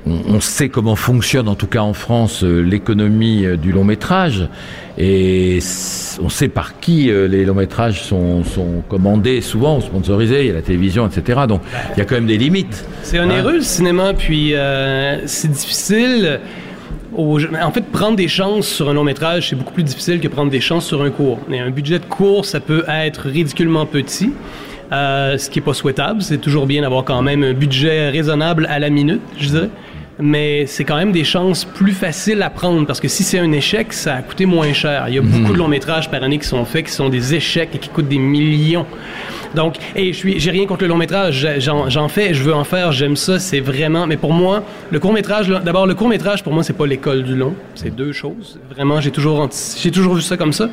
on, 0.05 0.39
sait 0.39 0.69
comment 0.69 0.95
fonctionne, 0.95 1.47
en 1.47 1.55
tout 1.55 1.67
cas 1.67 1.81
en 1.81 1.93
France, 1.93 2.43
euh, 2.43 2.61
l'économie 2.61 3.45
euh, 3.45 3.57
du 3.57 3.71
long 3.71 3.83
métrage. 3.83 4.47
Et 4.97 5.59
on 6.21 6.29
sait 6.29 6.49
par 6.49 6.79
qui 6.79 7.09
euh, 7.09 7.27
les 7.27 7.45
longs 7.45 7.55
métrages 7.55 8.03
sont, 8.03 8.43
sont 8.43 8.83
commandés, 8.87 9.41
souvent, 9.41 9.77
ou 9.77 9.81
sponsorisés. 9.81 10.41
Il 10.41 10.47
y 10.47 10.51
a 10.51 10.53
la 10.53 10.61
télévision, 10.61 11.07
etc. 11.07 11.41
Donc, 11.47 11.61
il 11.95 11.99
y 11.99 12.01
a 12.01 12.05
quand 12.05 12.15
même 12.15 12.27
des 12.27 12.37
limites. 12.37 12.85
C'est 13.01 13.19
onéreux 13.19 13.55
le 13.55 13.61
cinéma, 13.61 14.13
puis 14.13 14.53
euh, 14.53 15.25
c'est 15.25 15.51
difficile. 15.51 16.39
En 17.15 17.71
fait, 17.71 17.85
prendre 17.91 18.15
des 18.15 18.27
chances 18.27 18.67
sur 18.67 18.89
un 18.89 18.93
long 18.93 19.03
métrage, 19.03 19.49
c'est 19.49 19.55
beaucoup 19.55 19.73
plus 19.73 19.83
difficile 19.83 20.19
que 20.19 20.27
prendre 20.27 20.51
des 20.51 20.61
chances 20.61 20.85
sur 20.85 21.01
un 21.03 21.11
court. 21.11 21.39
Et 21.51 21.59
un 21.59 21.69
budget 21.69 21.99
de 21.99 22.05
court, 22.05 22.45
ça 22.45 22.59
peut 22.59 22.83
être 22.87 23.27
ridiculement 23.29 23.85
petit, 23.85 24.31
euh, 24.91 25.37
ce 25.37 25.49
qui 25.49 25.59
est 25.59 25.63
pas 25.63 25.73
souhaitable. 25.73 26.21
C'est 26.21 26.39
toujours 26.39 26.65
bien 26.65 26.81
d'avoir 26.81 27.03
quand 27.03 27.21
même 27.21 27.43
un 27.43 27.53
budget 27.53 28.09
raisonnable 28.09 28.67
à 28.69 28.79
la 28.79 28.89
minute, 28.89 29.21
je 29.39 29.47
dirais. 29.49 29.69
Mais 30.19 30.65
c'est 30.67 30.83
quand 30.83 30.95
même 30.95 31.11
des 31.11 31.23
chances 31.23 31.65
plus 31.65 31.91
faciles 31.91 32.41
à 32.43 32.49
prendre 32.49 32.85
parce 32.85 32.99
que 32.99 33.07
si 33.07 33.23
c'est 33.23 33.39
un 33.39 33.51
échec, 33.51 33.93
ça 33.93 34.15
a 34.15 34.21
coûté 34.21 34.45
moins 34.45 34.71
cher. 34.73 35.05
Il 35.07 35.15
y 35.15 35.17
a 35.17 35.21
beaucoup 35.21 35.53
de 35.53 35.57
longs 35.57 35.67
métrages 35.67 36.09
par 36.09 36.23
année 36.23 36.37
qui 36.37 36.47
sont 36.47 36.63
faits, 36.65 36.85
qui 36.85 36.91
sont 36.91 37.09
des 37.09 37.33
échecs 37.33 37.69
et 37.73 37.79
qui 37.79 37.89
coûtent 37.89 38.07
des 38.07 38.19
millions. 38.19 38.85
Donc, 39.55 39.75
et 39.95 40.13
je 40.13 40.17
suis, 40.17 40.39
j'ai 40.39 40.51
rien 40.51 40.65
contre 40.65 40.83
le 40.83 40.87
long 40.87 40.97
métrage. 40.97 41.47
J'en, 41.59 41.89
j'en 41.89 42.07
fais, 42.07 42.33
je 42.33 42.43
veux 42.43 42.53
en 42.53 42.63
faire, 42.63 42.91
j'aime 42.91 43.15
ça. 43.15 43.39
C'est 43.39 43.59
vraiment. 43.59 44.07
Mais 44.07 44.17
pour 44.17 44.33
moi, 44.33 44.63
le 44.91 44.99
court 44.99 45.13
métrage, 45.13 45.47
d'abord 45.47 45.87
le 45.87 45.95
court 45.95 46.09
métrage 46.09 46.43
pour 46.43 46.53
moi 46.53 46.63
c'est 46.63 46.73
pas 46.73 46.87
l'école 46.87 47.23
du 47.23 47.35
long. 47.35 47.55
C'est 47.75 47.95
deux 47.95 48.11
choses. 48.11 48.59
Vraiment, 48.69 49.01
j'ai 49.01 49.11
toujours, 49.11 49.49
j'ai 49.77 49.91
toujours 49.91 50.15
vu 50.15 50.21
ça 50.21 50.37
comme 50.37 50.53
ça. 50.53 50.69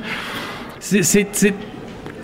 C'est, 0.80 1.54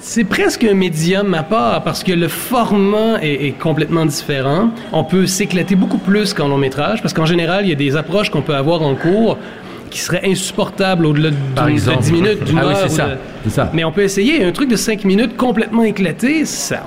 c'est, 0.06 0.24
presque 0.24 0.62
un 0.62 0.74
médium 0.74 1.34
à 1.34 1.42
part 1.42 1.82
parce 1.82 2.04
que 2.04 2.12
le 2.12 2.28
format 2.28 3.20
est, 3.22 3.46
est 3.46 3.58
complètement 3.58 4.06
différent. 4.06 4.70
On 4.92 5.02
peut 5.02 5.26
s'éclater 5.26 5.74
beaucoup 5.74 5.98
plus 5.98 6.32
qu'en 6.32 6.48
long 6.48 6.58
métrage 6.58 7.02
parce 7.02 7.12
qu'en 7.12 7.26
général, 7.26 7.64
il 7.64 7.70
y 7.70 7.72
a 7.72 7.76
des 7.76 7.96
approches 7.96 8.30
qu'on 8.30 8.42
peut 8.42 8.54
avoir 8.54 8.82
en 8.82 8.94
cours 8.94 9.36
qui 9.90 10.00
seraient 10.00 10.22
insupportables 10.24 11.06
au-delà 11.06 11.30
de, 11.30 11.36
Par 11.54 11.66
de 11.66 11.70
exemple. 11.70 12.02
10 12.02 12.12
minutes, 12.12 12.44
d'une 12.44 12.58
Ah 12.58 12.62
oui, 12.66 12.72
heure. 12.72 12.78
c'est 12.78 12.86
ou 12.92 12.96
ça. 12.96 13.06
de- 13.08 13.16
C'est 13.44 13.50
ça. 13.50 13.70
mais 13.72 13.84
on 13.84 13.92
peut 13.92 14.02
essayer. 14.02 14.44
Un 14.44 14.52
truc 14.52 14.68
de 14.68 14.76
5 14.76 15.04
minutes 15.04 15.36
complètement 15.36 15.82
éclaté, 15.84 16.44
ça, 16.44 16.82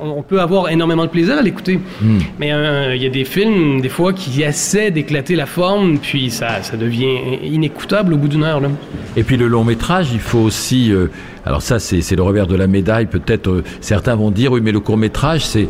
on, 0.00 0.08
on 0.18 0.22
peut 0.22 0.40
avoir 0.40 0.70
énormément 0.70 1.04
de 1.04 1.10
plaisir 1.10 1.36
à 1.38 1.42
l'écouter. 1.42 1.78
Hmm. 2.00 2.18
Mais 2.38 2.52
euh, 2.52 2.94
il 2.96 3.02
y 3.02 3.06
a 3.06 3.10
des 3.10 3.24
films, 3.24 3.80
des 3.80 3.88
fois, 3.88 4.12
qui 4.12 4.42
essaient 4.42 4.90
d'éclater 4.90 5.36
la 5.36 5.46
forme, 5.46 5.98
puis 5.98 6.30
ça, 6.30 6.62
ça 6.62 6.76
devient 6.76 7.16
inécoutable 7.44 8.14
au 8.14 8.16
bout 8.16 8.28
d'une 8.28 8.44
heure. 8.44 8.60
Là. 8.60 8.68
Et 9.16 9.22
puis 9.22 9.36
le 9.36 9.46
long 9.48 9.64
métrage, 9.64 10.08
il 10.12 10.20
faut 10.20 10.38
aussi. 10.38 10.92
euh, 10.92 11.08
alors 11.44 11.62
ça, 11.62 11.78
c'est 11.78 12.00
c'est 12.00 12.16
le 12.16 12.22
revers 12.22 12.46
de 12.46 12.56
la 12.56 12.66
médaille. 12.66 13.06
Peut-être 13.06 13.48
euh, 13.50 13.64
certains 13.80 14.14
vont 14.16 14.30
dire, 14.30 14.52
oui, 14.52 14.60
mais 14.62 14.72
le 14.72 14.80
court 14.80 14.96
métrage, 14.98 15.44
c'est 15.46 15.68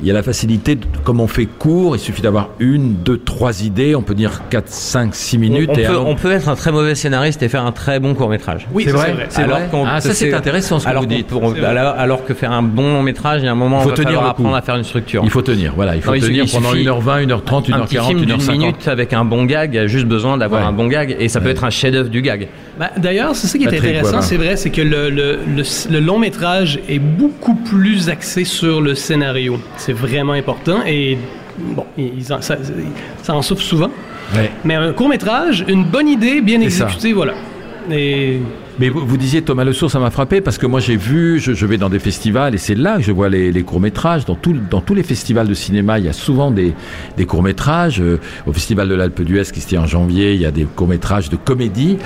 il 0.00 0.06
y 0.08 0.10
a 0.10 0.14
la 0.14 0.22
facilité, 0.22 0.76
de- 0.76 0.84
comme 1.04 1.20
on 1.20 1.26
fait 1.26 1.46
court, 1.46 1.96
il 1.96 1.98
suffit 1.98 2.22
d'avoir 2.22 2.50
une, 2.60 2.94
deux, 2.94 3.18
trois 3.18 3.62
idées. 3.64 3.94
On 3.94 4.02
peut 4.02 4.14
dire 4.14 4.42
4, 4.50 4.68
5, 4.68 5.14
6 5.14 5.36
on, 5.36 5.40
minutes. 5.40 5.70
on 5.72 5.74
et 5.74 5.82
peut, 5.82 5.88
alors- 5.88 6.06
on 6.08 6.14
peut 6.14 6.30
être 6.30 6.48
un 6.48 6.54
très 6.54 6.70
mauvais 6.72 6.94
scénariste 6.94 7.42
et 7.42 7.48
faire 7.48 7.64
un 7.66 7.72
très 7.72 7.98
bon 8.00 8.14
court 8.14 8.28
métrage. 8.28 8.66
Oui, 8.72 8.84
C'est 8.86 8.92
vrai, 8.92 9.14
c'est 9.28 9.42
Alors 9.42 9.58
vrai. 9.58 9.68
qu'on- 9.70 9.84
Ah, 9.86 10.00
ça 10.00 10.14
c'est 10.14 10.32
intéressant 10.32 10.78
ce 10.78 10.84
que 10.84 10.90
alors 10.90 11.02
vous 11.02 11.08
dites. 11.08 11.26
peut- 11.26 11.36
on- 11.40 11.52
alors, 11.64 11.94
alors 11.98 12.24
que 12.24 12.34
faire 12.34 12.52
un 12.52 12.62
bon 12.62 12.92
long 12.92 13.02
métrage, 13.02 13.42
il 13.42 13.46
y 13.46 13.48
a 13.48 13.52
un 13.52 13.56
moment 13.56 13.78
Il 13.80 13.86
où 13.86 13.88
faut 13.90 13.94
il 13.96 13.98
va 13.98 14.04
tenir 14.04 14.22
apprendre 14.24 14.54
à 14.54 14.62
faire 14.62 14.76
une 14.76 14.84
structure. 14.84 15.22
Il 15.24 15.30
faut 15.30 15.42
tenir, 15.42 15.72
voilà, 15.74 15.96
il 15.96 16.02
faut 16.02 16.10
Non, 16.10 16.16
il 16.16 16.22
tenir 16.22 16.44
pendant 16.52 16.68
il 16.74 16.78
suffit- 16.78 16.88
1h20, 16.88 17.20
1h30, 17.22 17.72
un 17.72 17.80
petit 17.80 17.96
1h40, 17.96 18.06
film 18.08 18.20
d'une 18.20 18.30
1h50. 18.36 18.52
minute 18.58 18.88
avec 18.88 19.12
un 19.12 19.24
bon 19.24 19.44
gag, 19.44 19.70
il 19.72 19.76
y 19.76 19.80
a 19.80 19.86
juste 19.86 20.06
besoin 20.06 20.38
d'avoir 20.38 20.62
Ouais. 20.62 20.66
un 20.68 20.72
bon 20.72 20.86
gag 20.86 21.16
et 21.18 21.28
ça 21.28 21.40
peut 21.40 21.48
être 21.50 21.64
un 21.64 21.70
chef-d'œuvre 21.70 22.08
du 22.10 22.22
gag. 22.22 22.48
Ben, 22.78 22.90
D'ailleurs, 22.96 23.34
c'est 23.34 23.46
ça 23.48 23.58
qui 23.58 23.64
est 23.64 23.66
Patrick 23.66 23.84
intéressant, 23.96 24.22
c'est 24.22 24.36
vrai, 24.36 24.56
c'est 24.56 24.70
que 24.70 24.80
le, 24.82 25.10
le, 25.10 25.38
le- 25.56 25.90
le 25.92 26.00
long 26.00 26.18
métrage 26.18 26.78
est 26.88 26.98
beaucoup 27.00 27.54
plus 27.54 28.08
axé 28.08 28.44
sur 28.44 28.80
le 28.80 28.94
scénario. 28.94 29.58
C'est 29.76 29.92
vraiment 29.92 30.34
important 30.34 30.78
et 30.86 31.18
bon, 31.58 31.84
ils 31.96 32.32
en- 32.32 32.40
ça, 32.40 32.56
ça 33.22 33.34
en 33.34 33.42
souffre 33.42 33.62
souvent. 33.62 33.90
Ouais. 34.36 34.50
Mais 34.64 34.74
un 34.74 34.92
court 34.92 35.08
métrage, 35.08 35.64
une 35.68 35.84
bonne 35.84 36.06
idée 36.08 36.40
bien 36.40 36.58
ça. 36.58 36.64
exécutée, 36.84 37.12
voilà. 37.12 37.34
Et 37.90 38.38
Mais 38.78 38.90
vous, 38.90 39.04
vous 39.04 39.16
disiez 39.16 39.42
Thomas 39.42 39.64
Le 39.64 39.72
Sourd, 39.72 39.90
ça 39.90 39.98
m'a 39.98 40.10
frappé 40.10 40.40
parce 40.40 40.56
que 40.58 40.66
moi 40.66 40.78
j'ai 40.80 40.96
vu, 40.96 41.40
je, 41.40 41.52
je 41.52 41.66
vais 41.66 41.78
dans 41.78 41.88
des 41.88 41.98
festivals 41.98 42.54
et 42.54 42.58
c'est 42.58 42.74
là 42.76 42.96
que 42.98 43.02
je 43.02 43.10
vois 43.12 43.28
les, 43.28 43.50
les 43.50 43.62
courts-métrages. 43.62 44.24
Dans, 44.24 44.36
tout, 44.36 44.54
dans 44.70 44.80
tous 44.80 44.94
les 44.94 45.02
festivals 45.02 45.48
de 45.48 45.54
cinéma, 45.54 45.98
il 45.98 46.04
y 46.04 46.08
a 46.08 46.12
souvent 46.12 46.50
des, 46.50 46.74
des 47.16 47.26
courts-métrages. 47.26 48.00
Euh, 48.00 48.20
au 48.46 48.52
Festival 48.52 48.88
de 48.88 48.94
l'Alpe 48.94 49.20
d'Huez 49.22 49.42
qui 49.52 49.60
se 49.60 49.68
tient 49.68 49.82
en 49.82 49.86
janvier, 49.86 50.34
il 50.34 50.40
y 50.40 50.46
a 50.46 50.50
des 50.52 50.64
courts-métrages 50.64 51.28
de 51.28 51.36
comédie. 51.36 51.98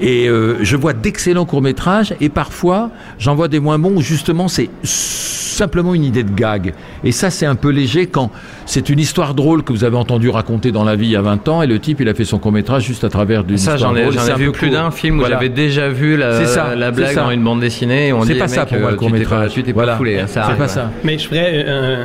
Et 0.00 0.28
euh, 0.28 0.56
je 0.62 0.76
vois 0.76 0.92
d'excellents 0.92 1.46
courts-métrages 1.46 2.14
et 2.20 2.28
parfois 2.28 2.90
j'en 3.18 3.34
vois 3.34 3.48
des 3.48 3.60
moins 3.60 3.78
bons 3.78 3.96
où 3.96 4.02
justement 4.02 4.48
c'est 4.48 4.68
simplement 4.82 5.94
une 5.94 6.04
idée 6.04 6.22
de 6.24 6.30
gag. 6.32 6.72
Et 7.04 7.12
ça 7.12 7.30
c'est 7.30 7.46
un 7.46 7.54
peu 7.54 7.70
léger 7.70 8.06
quand 8.06 8.30
c'est 8.66 8.90
une 8.90 8.98
histoire 9.00 9.34
drôle 9.34 9.62
que 9.62 9.72
vous 9.72 9.84
avez 9.84 9.96
entendu 9.96 10.28
raconter 10.28 10.72
dans 10.72 10.84
la 10.84 10.94
vie 10.94 11.06
il 11.06 11.12
y 11.12 11.16
a 11.16 11.22
20 11.22 11.48
ans 11.48 11.62
et 11.62 11.66
le 11.66 11.78
type 11.78 12.00
il 12.00 12.08
a 12.08 12.14
fait 12.14 12.24
son 12.24 12.38
court-métrage 12.38 12.84
juste 12.84 13.02
à 13.04 13.08
travers 13.08 13.44
d'une 13.44 13.56
Ça, 13.58 13.74
histoire 13.74 13.92
j'en 13.94 13.96
ai, 13.98 14.02
drôle. 14.02 14.14
j'en 14.14 14.36
ai 14.36 14.38
vu 14.38 14.52
plus 14.52 14.70
d'un 14.70 14.90
film 14.90 15.16
où 15.16 15.20
Voilà. 15.20 15.36
j'avais 15.36 15.48
déjà 15.48 15.88
vu 15.88 16.16
la, 16.18 16.38
C'est 16.40 16.46
ça, 16.46 16.74
la 16.76 16.86
c'est 16.86 16.92
blague 16.92 17.14
ça. 17.14 17.22
dans 17.22 17.30
une 17.30 17.42
bande 17.44 17.60
dessinée 17.60 18.08
et 18.08 18.12
on 18.12 18.22
C'est 18.22 18.32
dit 18.34 18.38
pas 18.38 18.46
mec, 18.46 18.54
ça 18.54 18.66
pour 18.66 18.78
moi, 18.78 18.88
euh, 18.88 18.90
le 18.92 18.96
tu 18.96 18.98
t'es 18.98 19.06
pas- 19.06 19.10
court-métrage. 19.10 19.50
Tu 19.54 19.62
t'es 19.62 19.72
Voilà. 19.72 19.92
pas 19.92 19.98
foulé, 19.98 20.18
hein, 20.18 20.26
ça 20.26 20.44
C'est 20.50 20.56
pas 20.56 20.62
ouais. 20.62 20.68
ça. 20.68 20.90
Mais 21.04 21.18
je 21.18 21.26
ferais 21.28 21.64
euh, 21.66 22.04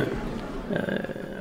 euh, 0.74 0.80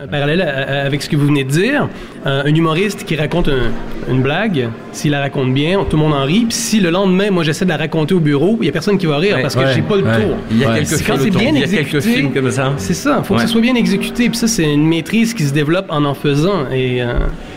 un 0.04 0.08
parallèle 0.08 0.42
à- 0.42 0.82
à- 0.82 0.86
avec 0.86 1.02
ce 1.02 1.10
que 1.10 1.16
vous 1.16 1.28
venez 1.28 1.44
de 1.46 1.50
dire. 1.50 1.88
Euh, 2.28 2.44
un 2.46 2.54
humoriste 2.54 3.06
qui 3.06 3.16
raconte 3.16 3.48
un- 3.48 4.12
une 4.12 4.22
blague, 4.22 4.68
s'il 4.92 5.12
la 5.12 5.22
raconte 5.22 5.54
bien, 5.54 5.80
tout 5.90 5.96
le 5.96 6.04
monde 6.04 6.14
en 6.14 6.24
rit. 6.26 6.42
Puis 6.50 6.54
si 6.58 6.80
le 6.82 6.90
lendemain, 6.90 7.32
moi, 7.32 7.44
j'essaie 7.44 7.64
de 7.66 7.70
la 7.70 7.78
raconter 7.78 8.14
au 8.14 8.20
bureau, 8.20 8.58
il 8.62 8.66
y 8.66 8.70
a 8.70 8.72
personne 8.74 8.98
qui 8.98 9.06
va 9.06 9.18
rire 9.18 9.38
Ouais, 9.38 9.42
parce 9.42 9.56
que 9.56 9.62
ouais, 9.62 9.74
j'ai 9.76 9.82
pas 9.82 9.96
le 9.96 10.04
ouais. 10.04 10.16
tour. 10.26 10.36
Il 10.52 10.58
y 10.60 10.66
a 10.66 10.74
quelques 10.74 10.90
quand 11.08 11.16
c'est 11.18 11.28
autour- 11.30 11.40
bien 11.42 11.50
il 11.54 11.60
y 11.60 11.64
a 11.64 11.68
quelques 11.68 11.96
exécuté. 11.96 12.02
films 12.18 12.34
comme 12.34 12.52
ça. 12.52 12.74
C'est 12.78 12.94
ça, 12.94 13.22
faut 13.24 13.36
que 13.36 13.42
ça 13.42 13.48
soit 13.48 13.62
bien 13.62 13.76
exécuté. 13.76 14.28
Puis 14.30 14.38
ça, 14.38 14.48
c'est 14.48 14.72
une 14.74 14.86
maîtrise 14.88 15.34
qui 15.34 15.44
se 15.44 15.54
développe 15.54 15.86
en 15.90 16.04
en 16.04 16.14
faisant. 16.14 16.70
Et 16.74 17.02
euh, 17.02 17.14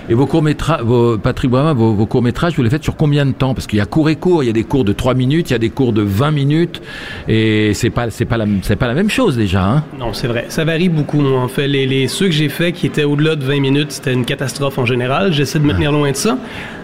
Et 0.08 0.14
vos 0.14 0.26
courts-métrages, 0.26 0.82
vos, 0.82 1.18
Patrick 1.18 1.50
vos, 1.50 2.06
courts-métrages, 2.06 2.54
vous 2.56 2.62
les 2.62 2.70
faites 2.70 2.84
sur 2.84 2.94
combien 2.96 3.26
de 3.26 3.32
temps? 3.32 3.54
Parce 3.54 3.66
qu'il 3.66 3.78
y 3.78 3.82
a 3.82 3.86
court 3.86 4.08
et 4.08 4.14
court, 4.16 4.44
il 4.44 4.46
y 4.46 4.50
a 4.50 4.52
des 4.52 4.62
cours 4.64 4.84
de 4.84 4.92
3 4.92 5.14
minutes, 5.14 5.50
il 5.50 5.52
y 5.54 5.56
a 5.56 5.58
des 5.58 5.70
cours 5.70 5.92
de 5.92 6.02
20 6.02 6.30
minutes, 6.30 6.80
et 7.26 7.72
c'est 7.74 7.90
pas, 7.90 8.08
c'est 8.10 8.24
pas 8.24 8.36
la, 8.36 8.46
c'est 8.62 8.76
pas 8.76 8.86
la 8.86 8.94
même 8.94 9.10
chose 9.10 9.36
déjà, 9.36 9.64
hein? 9.64 9.84
Non, 9.98 10.12
c'est 10.12 10.28
vrai. 10.28 10.46
Ça 10.48 10.64
varie 10.64 10.88
beaucoup. 10.88 11.24
En 11.26 11.48
fait, 11.48 11.66
les, 11.66 12.06
ceux 12.06 12.26
que 12.26 12.32
j'ai 12.32 12.48
faits 12.48 12.74
qui 12.76 12.86
étaient 12.86 13.02
au-delà 13.04 13.34
de 13.34 13.44
20 13.44 13.60
minutes, 13.60 13.90
c'était 13.92 14.12
une 14.12 14.24
catastrophe 14.24 14.78
en 14.78 14.86
général. 14.86 15.32
J'essaie 15.32 15.58
de 15.58 15.64
me 15.64 15.72
tenir 15.72 15.90
loin 15.90 16.10
de 16.12 16.16
ça. 16.16 16.38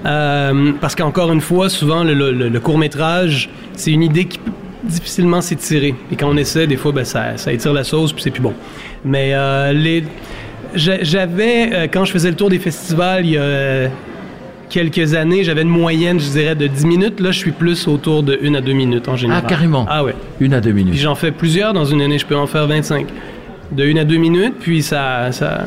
Euh, 0.05 0.73
parce 0.81 0.97
qu'encore 0.97 1.33
une 1.33 1.41
fois, 1.41 1.69
souvent, 1.69 2.03
le, 2.03 2.15
le- 2.15 2.49
le 2.49 2.61
court-métrage, 2.61 3.51
c'est 3.75 3.93
une 3.93 4.03
idée 4.03 4.25
qui 4.25 4.39
peut 4.39 4.51
difficilement 4.85 5.41
s'étirer. 5.41 5.95
Et 6.11 6.17
quand 6.17 6.29
on 6.29 6.37
essaie, 6.37 6.67
des 6.67 6.77
fois, 6.77 6.91
ben, 6.91 7.05
ça, 7.05 7.37
ça 7.37 7.53
étire 7.53 7.73
la 7.73 7.85
sauce, 7.85 8.13
puis 8.13 8.21
c'est 8.23 8.31
plus 8.33 8.43
bon. 8.43 8.55
Mais 9.05 9.31
euh, 9.33 9.73
les... 9.73 10.03
j'a- 10.75 11.03
J'avais, 11.03 11.71
euh, 11.73 11.87
quand 11.93 12.05
je 12.05 12.13
faisais 12.13 12.31
le 12.31 12.37
tour 12.37 12.49
des 12.51 12.59
festivals, 12.59 13.25
il 13.25 13.33
y 13.33 13.37
a 13.39 13.89
quelques 14.71 15.15
années, 15.15 15.45
j'avais 15.45 15.63
une 15.63 15.69
moyenne, 15.69 16.19
je 16.19 16.31
dirais, 16.31 16.55
de 16.55 16.67
10 16.67 16.87
minutes. 16.87 17.21
Là, 17.21 17.31
je 17.31 17.39
suis 17.39 17.53
plus 17.53 17.87
autour 17.89 18.23
de 18.23 18.39
1 18.43 18.55
à 18.55 18.61
2 18.61 18.73
minutes 18.73 19.09
en 19.09 19.17
général. 19.17 19.43
Ah, 19.45 19.49
carrément. 19.49 19.87
Ah 19.89 20.03
ouais. 20.05 20.15
Une 20.41 20.55
à 20.55 20.61
deux 20.61 20.73
Puis 20.73 20.85
minutes. 20.85 20.99
j'en 21.01 21.15
fais 21.15 21.31
plusieurs 21.31 21.73
dans 21.75 21.85
une 21.85 22.01
année, 22.01 22.19
je 22.19 22.25
peux 22.27 22.37
en 22.37 22.47
faire 22.47 22.67
25. 22.67 23.07
De 23.71 23.85
1 23.85 23.97
à 23.99 24.05
2 24.05 24.17
minutes, 24.17 24.55
puis 24.61 24.83
ça. 24.83 25.31
ça 25.33 25.63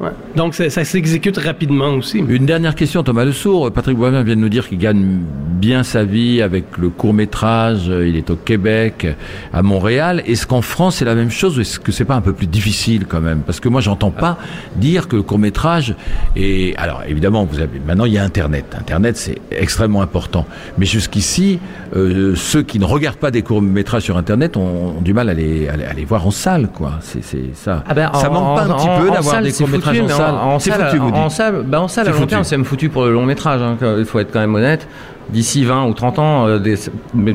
ouais. 0.00 0.10
Donc 0.36 0.54
ça, 0.54 0.68
ça 0.70 0.84
s'exécute 0.84 1.36
rapidement 1.38 1.90
aussi. 1.94 2.18
Une 2.18 2.46
dernière 2.46 2.74
question, 2.74 3.02
Thomas 3.02 3.24
Le 3.24 3.32
Sourd. 3.32 3.70
Patrick 3.72 3.96
Boivin 3.96 4.22
vient 4.22 4.36
de 4.36 4.40
nous 4.40 4.48
dire 4.48 4.68
qu'il 4.68 4.78
gagne 4.78 5.18
bien 5.60 5.82
sa 5.82 6.04
vie 6.04 6.40
avec 6.42 6.78
le 6.78 6.88
court 6.88 7.12
métrage. 7.14 7.86
Il 7.88 8.16
est 8.16 8.30
au 8.30 8.36
Québec, 8.36 9.06
à 9.52 9.62
Montréal. 9.62 10.22
Est-ce 10.26 10.46
qu'en 10.46 10.62
France 10.62 10.96
c'est 10.96 11.04
la 11.04 11.14
même 11.14 11.30
chose 11.30 11.58
ou 11.58 11.60
est-ce 11.60 11.78
que 11.78 11.92
c'est 11.92 12.04
pas 12.04 12.14
un 12.14 12.20
peu 12.20 12.32
plus 12.32 12.46
difficile 12.46 13.06
quand 13.06 13.20
même? 13.20 13.40
Parce 13.40 13.60
que 13.60 13.68
moi 13.68 13.80
j'entends 13.80 14.10
pas 14.10 14.38
dire 14.76 15.08
que 15.08 15.16
le 15.16 15.22
court 15.22 15.38
métrage 15.38 15.94
est. 16.36 16.76
Alors 16.76 17.02
évidemment, 17.08 17.44
vous 17.44 17.60
avez 17.60 17.80
maintenant 17.86 18.04
il 18.06 18.14
y 18.14 18.18
a 18.18 18.24
Internet. 18.24 18.76
Internet 18.78 19.16
c'est 19.16 19.38
extrêmement 19.50 20.02
important. 20.02 20.46
Mais 20.78 20.86
jusqu'ici, 20.86 21.58
euh, 21.94 22.34
ceux 22.36 22.62
qui 22.62 22.78
ne 22.78 22.84
regardent 22.84 23.16
pas 23.18 23.30
des 23.30 23.42
courts 23.42 23.62
métrages 23.62 24.02
sur 24.04 24.16
Internet 24.16 24.56
ont, 24.56 24.94
ont 24.98 25.00
du 25.00 25.12
mal 25.12 25.28
à 25.28 25.34
les, 25.34 25.68
à 25.68 25.76
les, 25.76 25.84
à 25.84 25.92
les 25.92 26.04
voir 26.04 26.26
en 26.26 26.30
salle, 26.30 26.68
quoi. 26.72 26.94
C'est 27.00 27.22
c'est 27.22 27.50
ça. 27.54 27.84
Ah 27.88 27.94
ben, 27.94 28.10
ça 28.14 28.30
en- 28.30 28.32
manque 28.32 28.56
pas 28.56 28.64
un 28.64 28.70
en- 28.70 28.76
petit 28.76 28.88
en- 28.88 28.98
peu 29.00 29.10
en 29.10 29.12
d'avoir 29.14 29.34
salle, 29.34 29.44
des 29.44 29.50
c'est 29.50 29.64
courts 29.64 29.72
métrages 29.72 29.89
foutu, 29.90 30.00
en 30.02 30.06
mais 30.06 30.12
salle. 30.12 30.34
En, 30.34 30.58
salle, 30.58 30.84
foutu, 30.86 30.98
vous 30.98 31.08
en 31.10 31.26
dites. 31.26 31.36
salle, 31.36 31.62
bah, 31.66 31.80
en 31.80 31.88
salle 31.88 32.08
à 32.08 32.12
long 32.12 32.26
terme, 32.26 32.44
c'est 32.44 32.56
même 32.56 32.64
foutu 32.64 32.88
pour 32.88 33.04
le 33.04 33.12
long 33.12 33.24
métrage. 33.26 33.60
hein, 33.62 33.76
il 33.98 34.04
faut 34.04 34.18
être 34.18 34.32
quand 34.32 34.40
même 34.40 34.54
honnête. 34.54 34.86
D'ici 35.30 35.64
20 35.64 35.84
ou 35.86 35.94
30 35.94 36.18
ans, 36.18 36.48
euh, 36.48 36.58
des- 36.58 36.76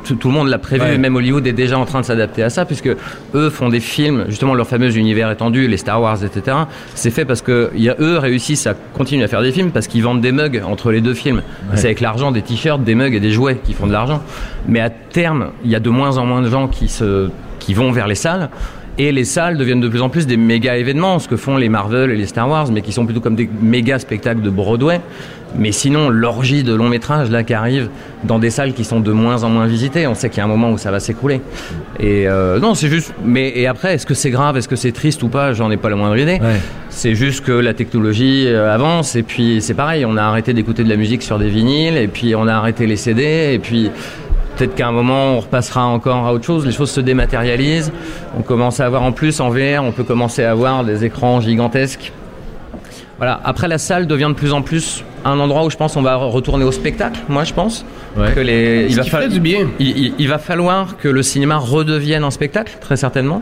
tout, 0.03 0.15
tout 0.15 0.27
le 0.27 0.33
monde 0.33 0.49
l'a 0.49 0.57
prévu, 0.57 0.83
Ouais. 0.83 0.97
même 0.97 1.15
Hollywood 1.15 1.47
est 1.47 1.53
déjà 1.53 1.79
en 1.79 1.85
train 1.85 2.01
de 2.01 2.05
s'adapter 2.05 2.43
à 2.43 2.49
ça, 2.49 2.65
puisque 2.65 2.89
eux 3.33 3.49
font 3.49 3.69
des 3.69 3.79
films, 3.79 4.25
justement 4.27 4.53
leur 4.53 4.67
fameux 4.67 4.97
univers 4.97 5.31
étendu, 5.31 5.67
les 5.69 5.77
Star 5.77 6.01
Wars, 6.01 6.21
etc. 6.21 6.57
C'est 6.93 7.09
fait 7.09 7.23
parce 7.23 7.41
que 7.41 7.71
y 7.73 7.87
a, 7.89 7.95
eux 8.01 8.17
réussissent 8.17 8.67
à 8.67 8.73
continuer 8.73 9.23
à 9.23 9.29
faire 9.29 9.41
des 9.41 9.53
films 9.53 9.71
parce 9.71 9.87
qu'ils 9.87 10.03
vendent 10.03 10.19
des 10.19 10.33
mugs 10.33 10.61
entre 10.67 10.91
les 10.91 10.99
deux 10.99 11.13
films. 11.13 11.41
C'est 11.75 11.85
avec 11.85 12.01
l'argent 12.01 12.31
des 12.33 12.41
t-shirts, 12.41 12.83
des 12.83 12.95
mugs 12.95 13.13
et 13.15 13.21
des 13.21 13.31
jouets 13.31 13.61
qui 13.63 13.71
font 13.71 13.87
de 13.87 13.93
l'argent. 13.93 14.21
Mais 14.67 14.81
à 14.81 14.89
terme, 14.89 15.51
il 15.63 15.71
y 15.71 15.75
a 15.75 15.79
de 15.79 15.89
moins 15.89 16.17
en 16.17 16.25
moins 16.25 16.41
de 16.41 16.49
gens 16.49 16.67
qui, 16.67 16.89
se, 16.89 17.29
qui 17.59 17.73
vont 17.73 17.93
vers 17.93 18.07
les 18.07 18.15
salles. 18.15 18.49
Et 18.97 19.11
les 19.11 19.25
salles 19.25 19.57
deviennent 19.57 19.81
de 19.81 19.89
plus 19.89 20.01
en 20.01 20.09
plus 20.09 20.25
des 20.25 20.37
méga 20.37 20.77
événements, 20.77 21.19
ce 21.19 21.27
que 21.27 21.35
font 21.35 21.57
les 21.57 21.67
Marvel 21.67 22.11
et 22.11 22.15
les 22.15 22.27
Star 22.27 22.49
Wars, 22.49 22.71
mais 22.71 22.81
qui 22.81 22.93
sont 22.93 23.05
plutôt 23.05 23.19
comme 23.19 23.35
des 23.35 23.49
méga 23.61 23.99
spectacles 23.99 24.41
de 24.41 24.49
Broadway. 24.49 25.01
Mais 25.57 25.71
sinon, 25.71 26.09
l'orgie 26.09 26.63
de 26.63 26.73
long 26.73 26.89
métrage 26.89 27.29
là 27.29 27.43
qui 27.43 27.53
arrive 27.53 27.89
dans 28.23 28.39
des 28.39 28.49
salles 28.49 28.73
qui 28.73 28.83
sont 28.83 28.99
de 28.99 29.11
moins 29.11 29.43
en 29.43 29.49
moins 29.49 29.67
visitées, 29.67 30.07
on 30.07 30.15
sait 30.15 30.29
qu'il 30.29 30.39
y 30.39 30.41
a 30.41 30.45
un 30.45 30.49
moment 30.49 30.71
où 30.71 30.77
ça 30.77 30.91
va 30.91 30.99
s'écrouler. 30.99 31.41
Et 31.99 32.27
euh, 32.27 32.59
non, 32.59 32.73
c'est 32.73 32.89
juste. 32.89 33.13
Mais 33.23 33.53
et 33.55 33.67
après, 33.67 33.95
est-ce 33.95 34.05
que 34.05 34.13
c'est 34.13 34.31
grave, 34.31 34.57
est-ce 34.57 34.67
que 34.67 34.75
c'est 34.75 34.91
triste 34.91 35.23
ou 35.23 35.29
pas 35.29 35.53
J'en 35.53 35.71
ai 35.71 35.77
pas 35.77 35.89
la 35.89 35.95
moindre 35.95 36.17
idée. 36.17 36.39
Ouais. 36.41 36.59
C'est 36.89 37.15
juste 37.15 37.43
que 37.43 37.51
la 37.51 37.73
technologie 37.73 38.47
euh, 38.47 38.73
avance 38.73 39.15
et 39.15 39.23
puis 39.23 39.61
c'est 39.61 39.73
pareil, 39.73 40.05
on 40.05 40.15
a 40.17 40.23
arrêté 40.23 40.53
d'écouter 40.53 40.83
de 40.83 40.89
la 40.89 40.95
musique 40.95 41.23
sur 41.23 41.37
des 41.37 41.49
vinyles 41.49 41.97
et 41.97 42.07
puis 42.07 42.35
on 42.35 42.47
a 42.47 42.53
arrêté 42.53 42.87
les 42.87 42.95
CD 42.95 43.51
et 43.53 43.59
puis 43.59 43.91
peut-être 44.57 44.75
qu'à 44.75 44.87
un 44.87 44.91
moment 44.91 45.33
on 45.35 45.39
repassera 45.39 45.85
encore 45.85 46.25
à 46.25 46.33
autre 46.33 46.45
chose, 46.45 46.65
les 46.65 46.71
choses 46.71 46.91
se 46.91 47.01
dématérialisent, 47.01 47.91
on 48.37 48.41
commence 48.41 48.79
à 48.79 48.85
avoir 48.85 49.03
en 49.03 49.11
plus 49.11 49.39
en 49.39 49.49
VR, 49.49 49.83
on 49.83 49.91
peut 49.91 50.03
commencer 50.03 50.43
à 50.43 50.51
avoir 50.51 50.83
des 50.83 51.03
écrans 51.05 51.41
gigantesques. 51.41 52.11
Voilà, 53.17 53.39
après 53.45 53.67
la 53.69 53.77
salle 53.77 54.07
devient 54.07 54.27
de 54.29 54.33
plus 54.33 54.51
en 54.51 54.61
plus 54.61 55.03
un 55.23 55.39
endroit 55.39 55.63
où 55.65 55.69
je 55.69 55.77
pense 55.77 55.95
on 55.95 56.01
va 56.01 56.15
retourner 56.15 56.65
au 56.65 56.71
spectacle, 56.73 57.19
moi 57.29 57.43
je 57.45 57.53
pense. 57.53 57.85
Ouais. 58.17 58.31
Que 58.33 58.39
les, 58.41 58.89
Ce 58.89 58.97
va 58.97 59.03
qui 59.03 59.09
fa- 59.09 59.17
ferait 59.17 59.29
du 59.29 59.39
bien. 59.39 59.67
il, 59.79 59.97
il- 59.97 60.13
il 60.19 60.27
va 60.27 60.37
falloir 60.37 60.97
que 60.97 61.07
le 61.07 61.21
cinéma 61.23 61.57
redevienne 61.57 62.23
un 62.23 62.31
spectacle, 62.31 62.77
très 62.81 62.97
certainement. 62.97 63.41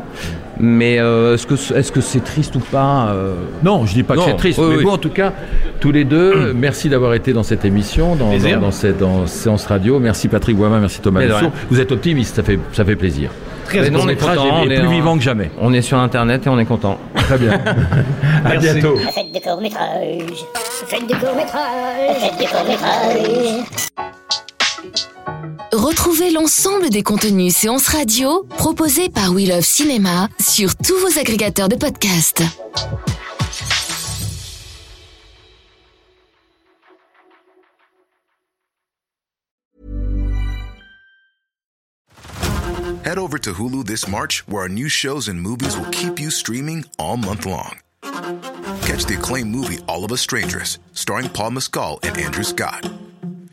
Mais 0.60 1.00
euh, 1.00 1.33
est-ce 1.33 1.48
que 1.48 1.55
est-ce 1.75 1.91
que 1.91 2.01
c'est 2.01 2.24
triste 2.24 2.55
ou 2.55 2.60
pas 2.60 3.07
euh, 3.10 3.33
Non, 3.63 3.86
je 3.86 3.93
dis 3.93 4.03
pas 4.03 4.15
que 4.15 4.22
c'est 4.22 4.36
triste, 4.36 4.60
oui, 4.60 4.65
mais 4.69 4.75
oui. 4.77 4.83
vous, 4.83 4.89
en 4.91 4.98
tout 4.98 5.10
cas, 5.10 5.33
tous 5.79 5.91
les 5.91 6.03
deux, 6.03 6.53
merci 6.53 6.89
d'avoir 6.89 7.13
été 7.15 7.33
dans 7.33 7.43
cette 7.43 7.65
émission, 7.65 8.15
dans, 8.15 8.29
Plaisir. 8.29 8.55
dans, 8.60 8.67
dans 8.67 8.72
cette 8.72 9.00
dans 9.00 9.25
séance 9.27 9.65
radio. 9.65 10.00
Merci 10.00 10.27
Patrick 10.27 10.55
Boimin, 10.55 10.79
merci 10.79 11.00
Thomas. 11.01 11.22
Vous 11.69 11.79
êtes 11.79 11.91
optimiste, 11.91 12.36
ça 12.36 12.43
fait, 12.43 12.60
ça 12.72 12.86
fait 12.86 12.95
plaisir. 12.95 13.31
Très 13.65 13.89
bon. 13.89 13.98
non, 13.98 14.00
on 14.03 14.03
est 14.03 14.07
métrage 14.07 14.38
content, 14.38 14.63
est, 14.63 14.67
on 14.67 14.69
est 14.69 14.75
est 14.75 14.79
plus 14.79 14.88
en- 14.88 14.91
vivant 14.91 15.17
que 15.17 15.24
jamais. 15.24 15.50
On 15.60 15.74
est 15.74 15.81
sur 15.81 15.98
internet 15.98 16.45
et 16.45 16.50
on 16.50 16.60
est 16.60 16.65
content. 16.65 17.00
Très 17.15 17.38
bien. 17.38 17.53
à 18.45 18.50
Merci. 18.50 18.74
bientôt. 18.74 18.98
Faites 18.98 19.31
des 19.31 19.39
courts-métrages. 19.41 20.45
Faites 20.88 21.07
des 21.07 21.13
courts-métrages. 21.13 22.17
Faites 22.19 22.38
des 22.38 22.45
courts-métrages. 22.45 23.63
Retrouvez 25.73 26.29
l'ensemble 26.29 26.91
des 26.91 27.01
contenus 27.01 27.55
séances 27.55 27.87
radio 27.87 28.45
proposés 28.57 29.09
par 29.09 29.31
We 29.31 29.49
Love 29.49 29.65
Cinéma 29.65 30.29
sur 30.39 30.75
tous 30.75 30.95
vos 30.99 31.17
agrégateurs 31.17 31.67
de 31.67 31.75
podcasts. 31.75 32.43
Head 43.03 43.17
over 43.17 43.39
to 43.39 43.53
Hulu 43.53 43.83
this 43.87 44.07
March, 44.07 44.43
where 44.47 44.61
our 44.61 44.69
new 44.69 44.87
shows 44.87 45.27
and 45.27 45.41
movies 45.41 45.75
will 45.75 45.89
keep 45.89 46.19
you 46.19 46.29
streaming 46.29 46.85
all 46.99 47.17
month 47.17 47.47
long. 47.47 47.79
Catch 48.85 49.05
the 49.05 49.15
acclaimed 49.17 49.49
movie 49.49 49.79
All 49.87 50.05
of 50.05 50.11
Us 50.11 50.21
Strangers, 50.21 50.77
starring 50.93 51.29
Paul 51.29 51.49
Mescal 51.51 51.99
and 52.03 52.15
Andrew 52.15 52.43
Scott. 52.43 52.87